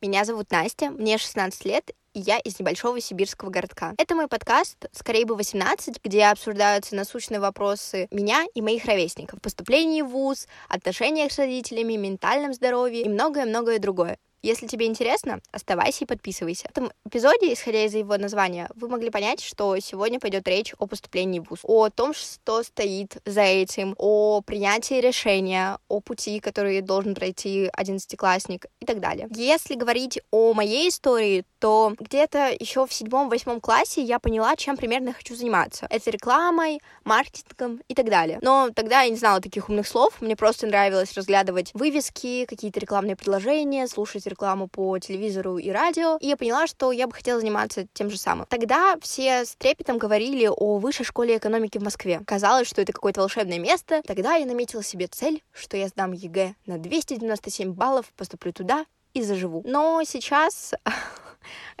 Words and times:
меня 0.00 0.24
зовут 0.24 0.50
Настя, 0.50 0.90
мне 0.90 1.18
16 1.18 1.64
лет, 1.64 1.90
и 2.14 2.20
я 2.20 2.38
из 2.38 2.58
небольшого 2.58 3.00
сибирского 3.00 3.50
городка. 3.50 3.94
Это 3.98 4.14
мой 4.14 4.28
подкаст, 4.28 4.86
скорее 4.92 5.24
бы 5.24 5.36
18, 5.36 6.00
где 6.02 6.26
обсуждаются 6.26 6.96
насущные 6.96 7.40
вопросы 7.40 8.08
меня 8.10 8.44
и 8.54 8.62
моих 8.62 8.84
ровесников. 8.84 9.40
Поступление 9.40 10.04
в 10.04 10.08
ВУЗ, 10.08 10.48
отношения 10.68 11.28
с 11.28 11.38
родителями, 11.38 11.94
ментальном 11.94 12.52
здоровье 12.54 13.02
и 13.02 13.08
многое-многое 13.08 13.78
другое. 13.78 14.18
Если 14.42 14.68
тебе 14.68 14.86
интересно, 14.86 15.40
оставайся 15.50 16.04
и 16.04 16.06
подписывайся. 16.06 16.68
В 16.68 16.70
этом 16.70 16.92
эпизоде, 17.04 17.52
исходя 17.52 17.84
из 17.84 17.94
его 17.94 18.16
названия, 18.16 18.70
вы 18.76 18.88
могли 18.88 19.10
понять, 19.10 19.42
что 19.42 19.76
сегодня 19.80 20.20
пойдет 20.20 20.46
речь 20.46 20.74
о 20.78 20.86
поступлении 20.86 21.40
в 21.40 21.50
ВУЗ, 21.50 21.60
о 21.64 21.90
том, 21.90 22.14
что 22.14 22.62
стоит 22.62 23.16
за 23.24 23.42
этим, 23.42 23.96
о 23.98 24.40
принятии 24.42 25.00
решения, 25.00 25.78
о 25.88 26.00
пути, 26.00 26.38
который 26.38 26.80
должен 26.82 27.16
пройти 27.16 27.68
одиннадцатиклассник 27.72 28.66
и 28.78 28.86
так 28.86 29.00
далее. 29.00 29.26
Если 29.34 29.74
говорить 29.74 30.20
о 30.30 30.54
моей 30.54 30.88
истории, 30.88 31.44
то 31.58 31.94
где-то 31.98 32.54
еще 32.58 32.86
в 32.86 32.92
седьмом-восьмом 32.92 33.60
классе 33.60 34.02
я 34.02 34.20
поняла, 34.20 34.54
чем 34.54 34.76
примерно 34.76 35.12
хочу 35.12 35.34
заниматься. 35.34 35.88
Это 35.90 36.10
рекламой, 36.10 36.80
маркетингом 37.02 37.82
и 37.88 37.94
так 37.94 38.08
далее. 38.08 38.38
Но 38.40 38.70
тогда 38.72 39.02
я 39.02 39.10
не 39.10 39.16
знала 39.16 39.40
таких 39.40 39.68
умных 39.68 39.88
слов, 39.88 40.20
мне 40.20 40.36
просто 40.36 40.68
нравилось 40.68 41.14
разглядывать 41.14 41.72
вывески, 41.74 42.44
какие-то 42.44 42.78
рекламные 42.78 43.16
предложения, 43.16 43.88
слушать 43.88 44.27
рекламу 44.28 44.68
по 44.68 44.98
телевизору 44.98 45.58
и 45.58 45.70
радио, 45.70 46.16
и 46.20 46.26
я 46.26 46.36
поняла, 46.36 46.66
что 46.66 46.92
я 46.92 47.06
бы 47.06 47.14
хотела 47.14 47.40
заниматься 47.40 47.86
тем 47.92 48.10
же 48.10 48.18
самым. 48.18 48.46
Тогда 48.48 48.96
все 49.00 49.44
с 49.44 49.54
трепетом 49.56 49.98
говорили 49.98 50.48
о 50.48 50.78
высшей 50.78 51.04
школе 51.04 51.36
экономики 51.36 51.78
в 51.78 51.82
Москве. 51.82 52.20
Казалось, 52.26 52.68
что 52.68 52.80
это 52.82 52.92
какое-то 52.92 53.20
волшебное 53.20 53.58
место. 53.58 54.02
Тогда 54.06 54.34
я 54.34 54.46
наметила 54.46 54.82
себе 54.82 55.06
цель, 55.06 55.42
что 55.52 55.76
я 55.76 55.88
сдам 55.88 56.12
ЕГЭ 56.12 56.54
на 56.66 56.78
297 56.78 57.72
баллов, 57.72 58.12
поступлю 58.16 58.52
туда 58.52 58.86
и 59.14 59.22
заживу. 59.22 59.62
Но 59.64 60.02
сейчас 60.04 60.74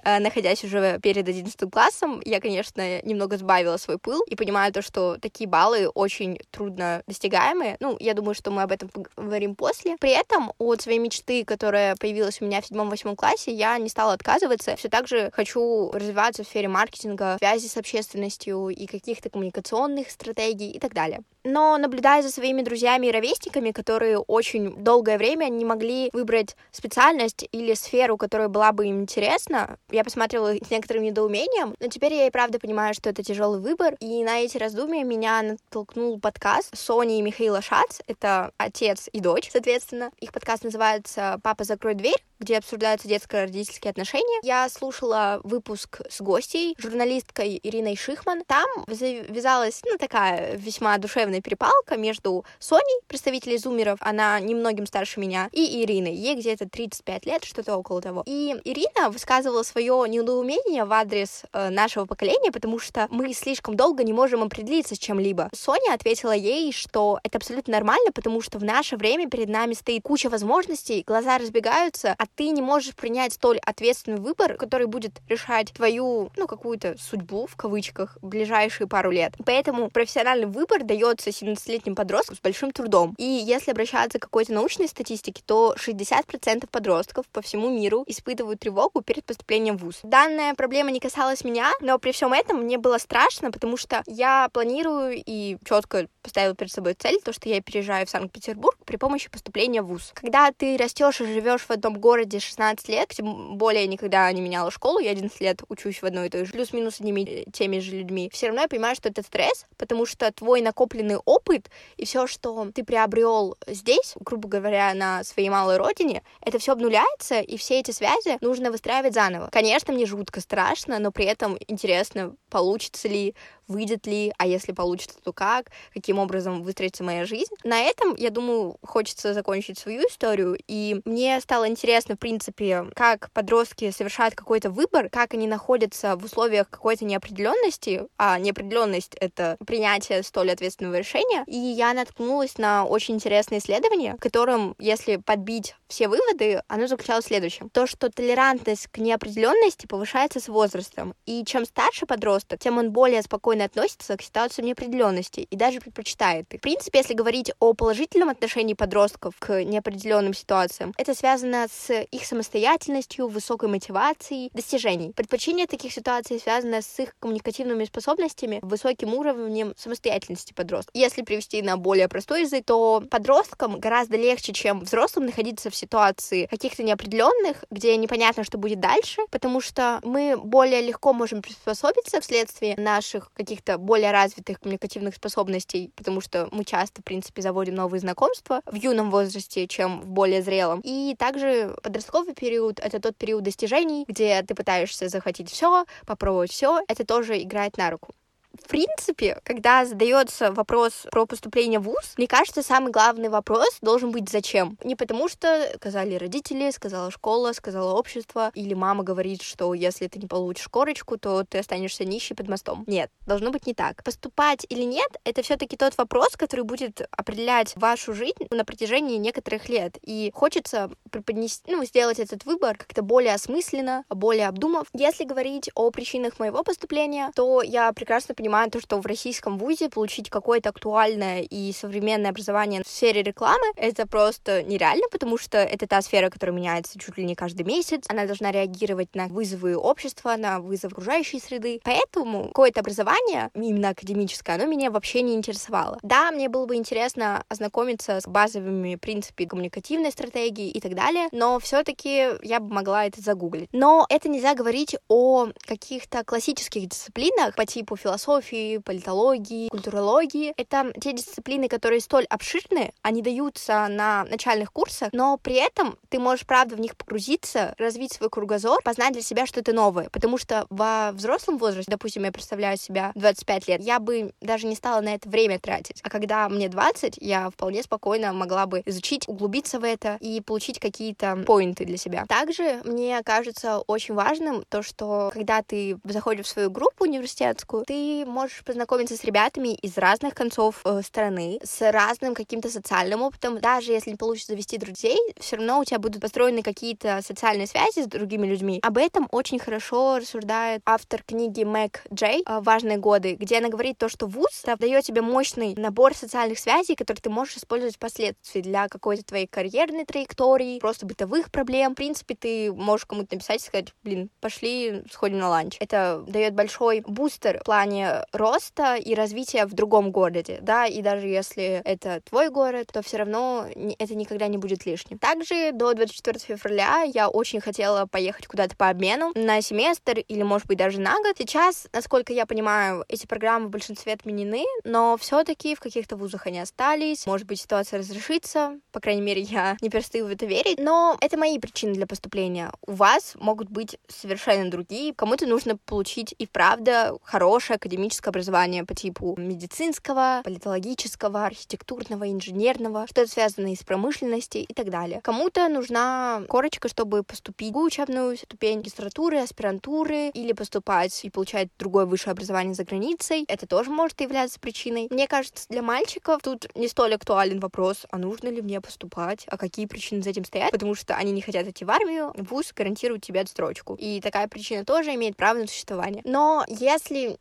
Э, 0.04 0.18
находясь 0.18 0.64
уже 0.64 0.98
перед 1.02 1.28
11 1.28 1.70
классом, 1.70 2.20
я, 2.24 2.40
конечно, 2.40 3.02
немного 3.02 3.36
сбавила 3.36 3.76
свой 3.76 3.98
пыл 3.98 4.22
и 4.22 4.36
понимаю 4.36 4.72
то, 4.72 4.82
что 4.82 5.18
такие 5.18 5.48
баллы 5.48 5.88
очень 5.88 6.38
трудно 6.50 7.02
достигаемые. 7.06 7.76
Ну, 7.80 7.96
я 8.00 8.14
думаю, 8.14 8.34
что 8.34 8.50
мы 8.50 8.62
об 8.62 8.72
этом 8.72 8.88
поговорим 8.88 9.54
после. 9.54 9.96
При 9.98 10.10
этом 10.10 10.52
от 10.58 10.82
своей 10.82 10.98
мечты, 10.98 11.44
которая 11.44 11.96
появилась 11.96 12.40
у 12.40 12.44
меня 12.44 12.60
в 12.60 12.66
седьмом-восьмом 12.66 13.16
классе, 13.16 13.52
я 13.52 13.76
не 13.78 13.88
стала 13.88 14.12
отказываться. 14.12 14.76
Все 14.76 14.88
так 14.88 15.08
же 15.08 15.30
хочу 15.32 15.90
развиваться 15.92 16.44
в 16.44 16.46
сфере 16.46 16.68
маркетинга, 16.68 17.36
связи 17.38 17.66
с 17.66 17.76
общественностью 17.76 18.68
и 18.68 18.86
каких-то 18.86 19.30
коммуникационных 19.30 20.10
стратегий 20.10 20.70
и 20.70 20.78
так 20.78 20.94
далее. 20.94 21.22
Но 21.48 21.78
наблюдая 21.78 22.20
за 22.20 22.30
своими 22.30 22.60
друзьями 22.60 23.06
и 23.06 23.10
ровесниками, 23.10 23.70
которые 23.70 24.18
очень 24.18 24.76
долгое 24.76 25.16
время 25.16 25.48
не 25.48 25.64
могли 25.64 26.10
выбрать 26.12 26.54
специальность 26.72 27.48
или 27.52 27.72
сферу, 27.72 28.18
которая 28.18 28.48
была 28.48 28.70
бы 28.72 28.86
им 28.86 29.00
интересна, 29.00 29.78
я 29.90 30.04
посмотрела 30.04 30.54
с 30.54 30.70
некоторым 30.70 31.04
недоумением, 31.04 31.74
но 31.80 31.88
теперь 31.88 32.12
я 32.12 32.26
и 32.26 32.30
правда 32.30 32.58
понимаю, 32.58 32.92
что 32.92 33.08
это 33.08 33.22
тяжелый 33.22 33.60
выбор, 33.60 33.94
и 33.98 34.22
на 34.24 34.40
эти 34.40 34.58
раздумья 34.58 35.04
меня 35.04 35.40
натолкнул 35.40 36.20
подкаст 36.20 36.76
Сони 36.76 37.18
и 37.18 37.22
Михаила 37.22 37.62
Шац, 37.62 38.00
это 38.06 38.52
отец 38.58 39.08
и 39.10 39.20
дочь, 39.20 39.48
соответственно. 39.50 40.10
Их 40.20 40.32
подкаст 40.32 40.64
называется 40.64 41.40
«Папа, 41.42 41.64
закрой 41.64 41.94
дверь», 41.94 42.22
где 42.40 42.58
обсуждаются 42.58 43.08
детско-родительские 43.08 43.90
отношения. 43.90 44.40
Я 44.42 44.68
слушала 44.68 45.40
выпуск 45.42 46.00
с 46.08 46.20
гостей, 46.20 46.74
журналисткой 46.78 47.58
Ириной 47.62 47.96
Шихман. 47.96 48.44
Там 48.46 48.66
завязалась, 48.86 49.80
ну, 49.84 49.98
такая 49.98 50.56
весьма 50.56 50.96
душевная 50.98 51.40
перепалка 51.40 51.96
между 51.96 52.44
Соней, 52.58 53.00
представителей 53.06 53.58
зумеров, 53.58 53.98
она 54.00 54.38
немногим 54.40 54.86
старше 54.86 55.20
меня, 55.20 55.48
и 55.52 55.82
Ириной. 55.82 56.14
Ей 56.14 56.36
где-то 56.36 56.68
35 56.68 57.26
лет, 57.26 57.44
что-то 57.44 57.76
около 57.76 58.00
того. 58.00 58.22
И 58.26 58.54
Ирина 58.64 59.10
высказывала 59.10 59.62
свое 59.62 60.04
недоумение 60.08 60.84
в 60.84 60.92
адрес 60.92 61.42
э, 61.52 61.70
нашего 61.70 62.04
поколения, 62.04 62.52
потому 62.52 62.78
что 62.78 63.08
мы 63.10 63.32
слишком 63.32 63.76
долго 63.76 64.04
не 64.04 64.12
можем 64.12 64.42
определиться 64.42 64.94
с 64.94 64.98
чем-либо. 64.98 65.50
Соня 65.52 65.94
ответила 65.94 66.32
ей, 66.32 66.72
что 66.72 67.18
это 67.22 67.38
абсолютно 67.38 67.72
нормально, 67.72 68.12
потому 68.12 68.40
что 68.40 68.58
в 68.58 68.64
наше 68.64 68.96
время 68.96 69.28
перед 69.28 69.48
нами 69.48 69.74
стоит 69.74 70.02
куча 70.02 70.28
возможностей, 70.28 71.02
глаза 71.06 71.38
разбегаются, 71.38 72.14
а 72.18 72.27
ты 72.34 72.50
не 72.50 72.62
можешь 72.62 72.94
принять 72.94 73.32
столь 73.32 73.58
ответственный 73.58 74.18
выбор, 74.18 74.54
который 74.56 74.86
будет 74.86 75.20
решать 75.28 75.72
твою, 75.72 76.30
ну, 76.36 76.46
какую-то 76.46 76.96
судьбу, 76.98 77.46
в 77.46 77.56
кавычках, 77.56 78.18
в 78.22 78.26
ближайшие 78.26 78.86
пару 78.86 79.10
лет. 79.10 79.34
Поэтому 79.44 79.90
профессиональный 79.90 80.46
выбор 80.46 80.82
дается 80.84 81.30
17-летним 81.30 81.94
подросткам 81.94 82.36
с 82.36 82.40
большим 82.40 82.70
трудом. 82.70 83.14
И 83.18 83.24
если 83.24 83.70
обращаться 83.70 84.18
к 84.18 84.22
какой-то 84.22 84.52
научной 84.52 84.88
статистике, 84.88 85.42
то 85.44 85.74
60% 85.78 86.68
подростков 86.70 87.26
по 87.28 87.42
всему 87.42 87.70
миру 87.70 88.04
испытывают 88.06 88.60
тревогу 88.60 89.02
перед 89.02 89.24
поступлением 89.24 89.76
в 89.76 89.84
ВУЗ. 89.84 90.00
Данная 90.02 90.54
проблема 90.54 90.90
не 90.90 91.00
касалась 91.00 91.44
меня, 91.44 91.72
но 91.80 91.98
при 91.98 92.12
всем 92.12 92.32
этом 92.32 92.58
мне 92.58 92.78
было 92.78 92.98
страшно, 92.98 93.50
потому 93.50 93.76
что 93.76 94.02
я 94.06 94.48
планирую 94.52 95.22
и 95.24 95.56
четко 95.64 96.08
поставила 96.22 96.54
перед 96.54 96.72
собой 96.72 96.94
цель, 96.94 97.20
то, 97.24 97.32
что 97.32 97.48
я 97.48 97.62
переезжаю 97.62 98.06
в 98.06 98.10
Санкт-Петербург 98.10 98.76
при 98.84 98.96
помощи 98.96 99.30
поступления 99.30 99.82
в 99.82 99.86
ВУЗ. 99.86 100.12
Когда 100.14 100.52
ты 100.52 100.76
растешь 100.76 101.20
и 101.20 101.26
живешь 101.26 101.62
в 101.62 101.70
одном 101.70 101.98
городе, 101.98 102.17
городе 102.18 102.40
16 102.40 102.88
лет, 102.88 103.10
тем 103.10 103.56
более 103.56 103.86
никогда 103.86 104.30
не 104.32 104.40
меняла 104.40 104.72
школу, 104.72 104.98
я 104.98 105.12
11 105.12 105.40
лет 105.40 105.62
учусь 105.68 106.02
в 106.02 106.04
одной 106.04 106.26
и 106.26 106.30
той 106.30 106.44
же, 106.44 106.52
плюс-минус 106.52 106.98
одними 106.98 107.20
э, 107.20 107.44
теми 107.52 107.78
же 107.78 107.92
людьми, 107.92 108.28
все 108.32 108.46
равно 108.46 108.62
я 108.62 108.68
понимаю, 108.68 108.96
что 108.96 109.08
это 109.08 109.22
стресс, 109.22 109.66
потому 109.76 110.04
что 110.04 110.32
твой 110.32 110.60
накопленный 110.60 111.18
опыт 111.24 111.70
и 111.96 112.04
все, 112.04 112.26
что 112.26 112.70
ты 112.74 112.82
приобрел 112.82 113.56
здесь, 113.68 114.14
грубо 114.18 114.48
говоря, 114.48 114.92
на 114.94 115.22
своей 115.22 115.48
малой 115.48 115.76
родине, 115.76 116.22
это 116.40 116.58
все 116.58 116.72
обнуляется, 116.72 117.40
и 117.40 117.56
все 117.56 117.78
эти 117.78 117.92
связи 117.92 118.38
нужно 118.40 118.72
выстраивать 118.72 119.14
заново. 119.14 119.48
Конечно, 119.52 119.92
мне 119.92 120.04
жутко 120.04 120.40
страшно, 120.40 120.98
но 120.98 121.12
при 121.12 121.26
этом 121.26 121.56
интересно, 121.68 122.34
получится 122.50 123.06
ли, 123.06 123.34
выйдет 123.68 124.06
ли, 124.06 124.32
а 124.38 124.46
если 124.46 124.72
получится, 124.72 125.18
то 125.22 125.32
как, 125.32 125.70
каким 125.92 126.18
образом 126.18 126.62
выстроится 126.62 127.04
моя 127.04 127.26
жизнь. 127.26 127.54
На 127.62 127.80
этом, 127.82 128.14
я 128.16 128.30
думаю, 128.30 128.76
хочется 128.82 129.34
закончить 129.34 129.78
свою 129.78 130.02
историю, 130.08 130.58
и 130.66 131.00
мне 131.04 131.38
стало 131.40 131.68
интересно, 131.68 132.07
в 132.14 132.18
принципе, 132.18 132.86
как 132.94 133.30
подростки 133.32 133.90
совершают 133.90 134.34
какой-то 134.34 134.70
выбор, 134.70 135.08
как 135.10 135.34
они 135.34 135.46
находятся 135.46 136.16
в 136.16 136.24
условиях 136.24 136.68
какой-то 136.70 137.04
неопределенности, 137.04 138.06
а 138.16 138.38
неопределенность— 138.38 139.14
это 139.20 139.56
принятие 139.66 140.22
столь 140.22 140.52
ответственного 140.52 140.98
решения, 140.98 141.44
и 141.46 141.56
я 141.56 141.92
наткнулась 141.94 142.58
на 142.58 142.84
очень 142.84 143.14
интересное 143.14 143.58
исследование, 143.58 144.14
в 144.14 144.20
котором, 144.20 144.74
если 144.78 145.16
подбить 145.16 145.74
все 145.88 146.08
выводы, 146.08 146.62
оно 146.68 146.86
заключалось 146.86 147.24
в 147.24 147.28
следующем. 147.28 147.70
То, 147.70 147.86
что 147.86 148.10
толерантность 148.10 148.88
к 148.88 148.98
неопределенности 148.98 149.86
повышается 149.86 150.40
с 150.40 150.48
возрастом, 150.48 151.14
и 151.26 151.44
чем 151.44 151.64
старше 151.64 152.06
подросток, 152.06 152.60
тем 152.60 152.78
он 152.78 152.92
более 152.92 153.22
спокойно 153.22 153.64
относится 153.64 154.16
к 154.16 154.22
ситуациям 154.22 154.66
неопределенности 154.66 155.40
и 155.40 155.56
даже 155.56 155.80
предпочитает 155.80 156.52
их. 156.52 156.60
В 156.60 156.62
принципе, 156.62 156.98
если 156.98 157.14
говорить 157.14 157.52
о 157.60 157.72
положительном 157.74 158.28
отношении 158.28 158.74
подростков 158.74 159.34
к 159.38 159.64
неопределенным 159.64 160.34
ситуациям, 160.34 160.94
это 160.96 161.14
связано 161.14 161.66
с 161.70 161.97
их 162.02 162.24
самостоятельностью, 162.24 163.28
высокой 163.28 163.68
мотивацией, 163.68 164.50
достижений. 164.52 165.12
Предпочтение 165.12 165.66
таких 165.66 165.92
ситуаций 165.92 166.40
связано 166.40 166.82
с 166.82 166.98
их 166.98 167.14
коммуникативными 167.18 167.84
способностями, 167.84 168.58
высоким 168.62 169.14
уровнем 169.14 169.74
самостоятельности 169.76 170.52
подростка. 170.52 170.90
Если 170.94 171.22
привести 171.22 171.62
на 171.62 171.76
более 171.76 172.08
простой 172.08 172.42
язык, 172.42 172.64
то 172.64 173.02
подросткам 173.10 173.78
гораздо 173.78 174.16
легче, 174.16 174.52
чем 174.52 174.80
взрослым, 174.80 175.26
находиться 175.26 175.70
в 175.70 175.76
ситуации 175.76 176.46
каких-то 176.46 176.82
неопределенных, 176.82 177.64
где 177.70 177.96
непонятно, 177.96 178.44
что 178.44 178.58
будет 178.58 178.80
дальше, 178.80 179.22
потому 179.30 179.60
что 179.60 180.00
мы 180.02 180.36
более 180.36 180.82
легко 180.82 181.12
можем 181.12 181.42
приспособиться 181.42 182.20
вследствие 182.20 182.76
наших 182.76 183.32
каких-то 183.34 183.78
более 183.78 184.12
развитых 184.12 184.60
коммуникативных 184.60 185.14
способностей, 185.14 185.90
потому 185.96 186.20
что 186.20 186.48
мы 186.52 186.64
часто, 186.64 187.02
в 187.02 187.04
принципе, 187.04 187.42
заводим 187.42 187.74
новые 187.74 188.00
знакомства 188.00 188.60
в 188.66 188.74
юном 188.74 189.10
возрасте, 189.10 189.66
чем 189.66 190.00
в 190.00 190.08
более 190.08 190.42
зрелом. 190.42 190.80
И 190.84 191.14
также 191.18 191.76
подростковый 191.88 192.34
период— 192.34 192.80
это 192.82 193.00
тот 193.00 193.16
период 193.16 193.42
достижений, 193.44 194.04
где 194.06 194.42
ты 194.42 194.54
пытаешься 194.54 195.08
захватить 195.08 195.50
все, 195.50 195.86
попробовать 196.06 196.50
все. 196.50 196.80
Это 196.86 197.06
тоже 197.06 197.40
играет 197.42 197.78
на 197.78 197.90
руку 197.90 198.14
в 198.62 198.68
принципе, 198.68 199.40
когда 199.44 199.84
задается 199.84 200.52
вопрос 200.52 201.06
про 201.10 201.26
поступление 201.26 201.78
в 201.78 201.84
ВУЗ, 201.84 202.14
мне 202.16 202.26
кажется, 202.26 202.62
самый 202.62 202.92
главный 202.92 203.28
вопрос 203.28 203.78
должен 203.80 204.10
быть 204.10 204.28
«зачем?». 204.28 204.78
Не 204.84 204.96
потому 204.96 205.28
что 205.28 205.70
сказали 205.76 206.14
родители, 206.16 206.70
сказала 206.70 207.10
школа, 207.10 207.52
сказала 207.52 207.94
общество, 207.94 208.50
или 208.54 208.74
мама 208.74 209.04
говорит, 209.04 209.42
что 209.42 209.74
если 209.74 210.06
ты 210.08 210.18
не 210.18 210.26
получишь 210.26 210.68
корочку, 210.68 211.16
то 211.18 211.44
ты 211.44 211.58
останешься 211.58 212.04
нищий 212.04 212.34
под 212.34 212.48
мостом. 212.48 212.84
Нет, 212.86 213.10
должно 213.26 213.50
быть 213.50 213.66
не 213.66 213.74
так. 213.74 214.02
Поступать 214.02 214.66
или 214.68 214.82
нет, 214.82 215.08
это 215.24 215.42
все 215.42 215.56
таки 215.56 215.76
тот 215.76 215.96
вопрос, 215.96 216.36
который 216.36 216.64
будет 216.64 217.06
определять 217.10 217.74
вашу 217.76 218.12
жизнь 218.12 218.46
на 218.50 218.64
протяжении 218.64 219.16
некоторых 219.16 219.68
лет. 219.68 219.98
И 220.02 220.30
хочется 220.34 220.90
преподнести, 221.10 221.74
ну, 221.74 221.84
сделать 221.84 222.18
этот 222.18 222.44
выбор 222.44 222.76
как-то 222.76 223.02
более 223.02 223.34
осмысленно, 223.34 224.04
более 224.10 224.48
обдумав. 224.48 224.86
Если 224.92 225.24
говорить 225.24 225.70
о 225.74 225.90
причинах 225.90 226.38
моего 226.38 226.62
поступления, 226.62 227.30
то 227.34 227.62
я 227.62 227.92
прекрасно 227.92 228.34
понимаю, 228.34 228.47
понимаю 228.48 228.70
то, 228.70 228.80
что 228.80 228.98
в 228.98 229.04
российском 229.04 229.58
вузе 229.58 229.90
получить 229.90 230.30
какое-то 230.30 230.70
актуальное 230.70 231.42
и 231.42 231.70
современное 231.70 232.30
образование 232.30 232.82
в 232.82 232.88
сфере 232.88 233.22
рекламы— 233.22 233.66
это 233.76 234.06
просто 234.06 234.62
нереально, 234.62 235.04
потому 235.12 235.36
что 235.36 235.58
это 235.58 235.86
та 235.86 236.00
сфера, 236.00 236.30
которая 236.30 236.56
меняется 236.56 236.98
чуть 236.98 237.18
ли 237.18 237.24
не 237.24 237.34
каждый 237.34 237.64
месяц. 237.64 238.04
Она 238.08 238.24
должна 238.24 238.50
реагировать 238.50 239.14
на 239.14 239.26
вызовы 239.26 239.76
общества, 239.76 240.36
на 240.38 240.60
вызовы 240.60 240.92
окружающей 240.92 241.40
среды. 241.40 241.82
Поэтому 241.84 242.48
какое-то 242.48 242.80
образование, 242.80 243.50
именно 243.54 243.90
академическое, 243.90 244.56
оно 244.56 244.64
меня 244.64 244.90
вообще 244.90 245.20
не 245.20 245.34
интересовало. 245.34 245.98
Да, 246.02 246.30
мне 246.30 246.48
было 246.48 246.64
бы 246.64 246.76
интересно 246.76 247.44
ознакомиться 247.50 248.18
с 248.18 248.26
базовыми 248.26 248.94
принципами 248.94 249.46
коммуникативной 249.46 250.10
стратегии 250.10 250.70
и 250.70 250.80
так 250.80 250.94
далее, 250.94 251.28
но 251.32 251.58
все-таки 251.58 252.30
я 252.40 252.60
бы 252.60 252.72
могла 252.72 253.04
это 253.04 253.20
загуглить. 253.20 253.68
Но 253.72 254.06
это 254.08 254.30
нельзя 254.30 254.54
говорить 254.54 254.96
о 255.08 255.48
каких-то 255.66 256.24
классических 256.24 256.88
дисциплинах 256.88 257.54
по 257.54 257.66
типу 257.66 257.94
философии, 257.96 258.37
политологии, 258.40 259.68
культурологии. 259.68 260.52
Это 260.56 260.92
те 261.00 261.12
дисциплины, 261.12 261.68
которые 261.68 262.00
столь 262.00 262.24
обширны, 262.24 262.92
они 263.02 263.22
даются 263.22 263.86
на 263.88 264.24
начальных 264.24 264.72
курсах, 264.72 265.10
но 265.12 265.36
при 265.38 265.54
этом 265.54 265.96
ты 266.08 266.18
можешь, 266.18 266.46
правда, 266.46 266.76
в 266.76 266.80
них 266.80 266.96
погрузиться, 266.96 267.74
развить 267.78 268.12
свой 268.12 268.30
кругозор, 268.30 268.82
познать 268.82 269.12
для 269.12 269.22
себя 269.22 269.46
что-то 269.46 269.72
новое. 269.72 270.08
Потому 270.10 270.38
что 270.38 270.66
во 270.70 271.12
взрослом 271.12 271.58
возрасте, 271.58 271.90
допустим, 271.90 272.24
я 272.24 272.32
представляю 272.32 272.76
себя 272.76 273.12
25 273.14 273.68
лет, 273.68 273.80
я 273.82 273.98
бы 273.98 274.32
даже 274.40 274.66
не 274.66 274.74
стала 274.74 275.00
на 275.00 275.14
это 275.14 275.28
время 275.28 275.58
тратить. 275.58 276.00
А 276.02 276.10
когда 276.10 276.48
мне 276.48 276.68
20, 276.68 277.18
я 277.20 277.50
вполне 277.50 277.82
спокойно 277.82 278.32
могла 278.32 278.66
бы 278.66 278.82
изучить, 278.86 279.28
углубиться 279.28 279.78
в 279.80 279.84
это 279.84 280.16
и 280.20 280.40
получить 280.40 280.78
какие-то 280.78 281.36
поинты 281.46 281.84
для 281.84 281.96
себя. 281.96 282.24
Также 282.28 282.80
мне 282.84 283.20
кажется 283.24 283.78
очень 283.86 284.14
важным 284.14 284.64
то, 284.68 284.82
что 284.82 285.30
когда 285.32 285.62
ты 285.62 285.98
заходишь 286.04 286.46
в 286.46 286.48
свою 286.48 286.70
группу 286.70 287.04
университетскую, 287.04 287.84
ты 287.84 288.24
можешь 288.28 288.64
познакомиться 288.64 289.16
с 289.16 289.24
ребятами 289.24 289.74
из 289.74 289.98
разных 289.98 290.34
концов 290.34 290.80
э, 290.84 291.02
страны, 291.02 291.58
с 291.62 291.90
разным 291.90 292.34
каким-то 292.34 292.68
социальным 292.68 293.22
опытом. 293.22 293.60
Даже 293.60 293.92
если 293.92 294.10
не 294.10 294.16
получится 294.16 294.52
завести 294.52 294.78
друзей, 294.78 295.18
все 295.38 295.56
равно 295.56 295.80
у 295.80 295.84
тебя 295.84 295.98
будут 295.98 296.22
построены 296.22 296.62
какие-то 296.62 297.20
социальные 297.22 297.66
связи 297.66 298.02
с 298.02 298.06
другими 298.06 298.46
людьми. 298.46 298.80
Об 298.82 298.98
этом 298.98 299.28
очень 299.32 299.58
хорошо 299.58 300.18
рассуждает 300.18 300.82
автор 300.84 301.22
книги 301.22 301.64
Мэг 301.64 302.04
Джей 302.12 302.44
«Важные 302.46 302.98
годы», 302.98 303.34
где 303.34 303.58
она 303.58 303.68
говорит 303.68 303.98
то, 303.98 304.08
что 304.08 304.26
вуз 304.26 304.64
дает 304.78 305.04
тебе 305.04 305.22
мощный 305.22 305.74
набор 305.74 306.14
социальных 306.14 306.58
связей, 306.58 306.94
которые 306.94 307.22
ты 307.22 307.30
можешь 307.30 307.56
использовать 307.56 307.96
впоследствии 307.96 308.60
для 308.60 308.88
какой-то 308.88 309.24
твоей 309.24 309.46
карьерной 309.46 310.04
траектории, 310.04 310.78
просто 310.78 311.06
бытовых 311.06 311.50
проблем. 311.50 311.92
В 311.92 311.96
принципе, 311.96 312.34
ты 312.34 312.72
можешь 312.72 313.06
кому-то 313.06 313.34
написать 313.34 313.62
и 313.62 313.66
сказать, 313.66 313.94
блин, 314.02 314.30
пошли, 314.40 315.02
сходим 315.10 315.38
на 315.38 315.48
ланч. 315.48 315.76
Это 315.80 316.24
дает 316.26 316.54
большой 316.54 317.02
бустер 317.06 317.60
в 317.60 317.64
плане 317.64 318.07
роста 318.32 318.96
и 318.96 319.14
развития 319.14 319.66
в 319.66 319.74
другом 319.74 320.10
городе, 320.10 320.58
да, 320.62 320.86
и 320.86 321.02
даже 321.02 321.26
если 321.26 321.82
это 321.84 322.20
твой 322.22 322.50
город, 322.50 322.88
то 322.92 323.02
все 323.02 323.18
равно 323.18 323.66
это 323.98 324.14
никогда 324.14 324.46
не 324.48 324.58
будет 324.58 324.86
лишним. 324.86 325.18
Также 325.18 325.72
до 325.72 325.94
24 325.94 326.38
февраля 326.38 327.02
я 327.02 327.28
очень 327.28 327.60
хотела 327.60 328.06
поехать 328.06 328.46
куда-то 328.46 328.76
по 328.76 328.88
обмену 328.88 329.32
на 329.34 329.60
семестр 329.60 330.18
или, 330.18 330.42
может 330.42 330.66
быть, 330.66 330.78
даже 330.78 331.00
на 331.00 331.16
год. 331.22 331.36
Сейчас, 331.38 331.88
насколько 331.92 332.32
я 332.32 332.46
понимаю, 332.46 333.04
эти 333.08 333.26
программы 333.26 333.68
в 333.68 333.70
большинстве 333.70 334.14
отменены, 334.14 334.64
но 334.84 335.16
все-таки 335.18 335.74
в 335.74 335.80
каких-то 335.80 336.16
вузах 336.16 336.46
они 336.46 336.60
остались. 336.60 337.26
Может 337.26 337.46
быть, 337.46 337.60
ситуация 337.60 337.98
разрешится. 337.98 338.78
По 338.92 339.00
крайней 339.00 339.22
мере, 339.22 339.42
я 339.42 339.76
не 339.80 339.90
перестаю 339.90 340.26
в 340.26 340.30
это 340.30 340.46
верить. 340.46 340.78
Но 340.78 341.16
это 341.20 341.36
мои 341.36 341.58
причины 341.58 341.94
для 341.94 342.06
поступления. 342.06 342.72
У 342.86 342.92
вас 342.92 343.34
могут 343.36 343.68
быть 343.68 343.98
совершенно 344.08 344.70
другие. 344.70 345.14
Кому-то 345.14 345.46
нужно 345.46 345.76
получить 345.76 346.34
и 346.38 346.46
правда 346.46 347.16
хорошее 347.22 347.76
академическое 347.76 347.97
образование 348.28 348.84
по 348.84 348.94
типу 348.94 349.34
медицинского, 349.38 350.40
политологического, 350.44 351.44
архитектурного, 351.46 352.30
инженерного, 352.30 353.06
что-то 353.06 353.30
связанное 353.30 353.74
с 353.74 353.82
промышленностью 353.82 354.62
и 354.62 354.74
так 354.74 354.90
далее. 354.90 355.20
Кому-то 355.22 355.68
нужна 355.68 356.42
корочка, 356.48 356.88
чтобы 356.88 357.22
поступить 357.22 357.74
в 357.74 357.78
учебную 357.78 358.36
ступень 358.36 358.78
магистратуры, 358.78 359.38
аспирантуры 359.38 360.28
или 360.28 360.52
поступать 360.52 361.24
и 361.24 361.30
получать 361.30 361.68
другое 361.78 362.06
высшее 362.06 362.32
образование 362.32 362.74
за 362.74 362.84
границей. 362.84 363.44
Это 363.48 363.66
тоже 363.66 363.90
может 363.90 364.20
являться 364.20 364.60
причиной. 364.60 365.08
Мне 365.10 365.26
кажется, 365.26 365.66
для 365.68 365.82
мальчиков 365.82 366.40
тут 366.42 366.68
не 366.74 366.88
столь 366.88 367.14
актуален 367.14 367.60
вопрос, 367.60 368.06
а 368.10 368.18
нужно 368.18 368.48
ли 368.48 368.62
мне 368.62 368.80
поступать, 368.80 369.44
а 369.48 369.58
какие 369.58 369.86
причины 369.86 370.22
за 370.22 370.30
этим 370.30 370.44
стоят, 370.44 370.70
потому 370.70 370.94
что 370.94 371.14
они 371.14 371.32
не 371.32 371.42
хотят 371.42 371.66
идти 371.66 371.84
в 371.84 371.90
армию, 371.90 372.32
вуз 372.36 372.72
гарантирует 372.74 373.22
тебе 373.22 373.40
отстрочку. 373.40 373.96
И 373.98 374.20
такая 374.20 374.48
причина 374.48 374.84
тоже 374.84 375.14
имеет 375.14 375.36
право 375.36 375.58
на 375.58 375.66
существование. 375.66 376.22
Но 376.24 376.64
если 376.68 377.36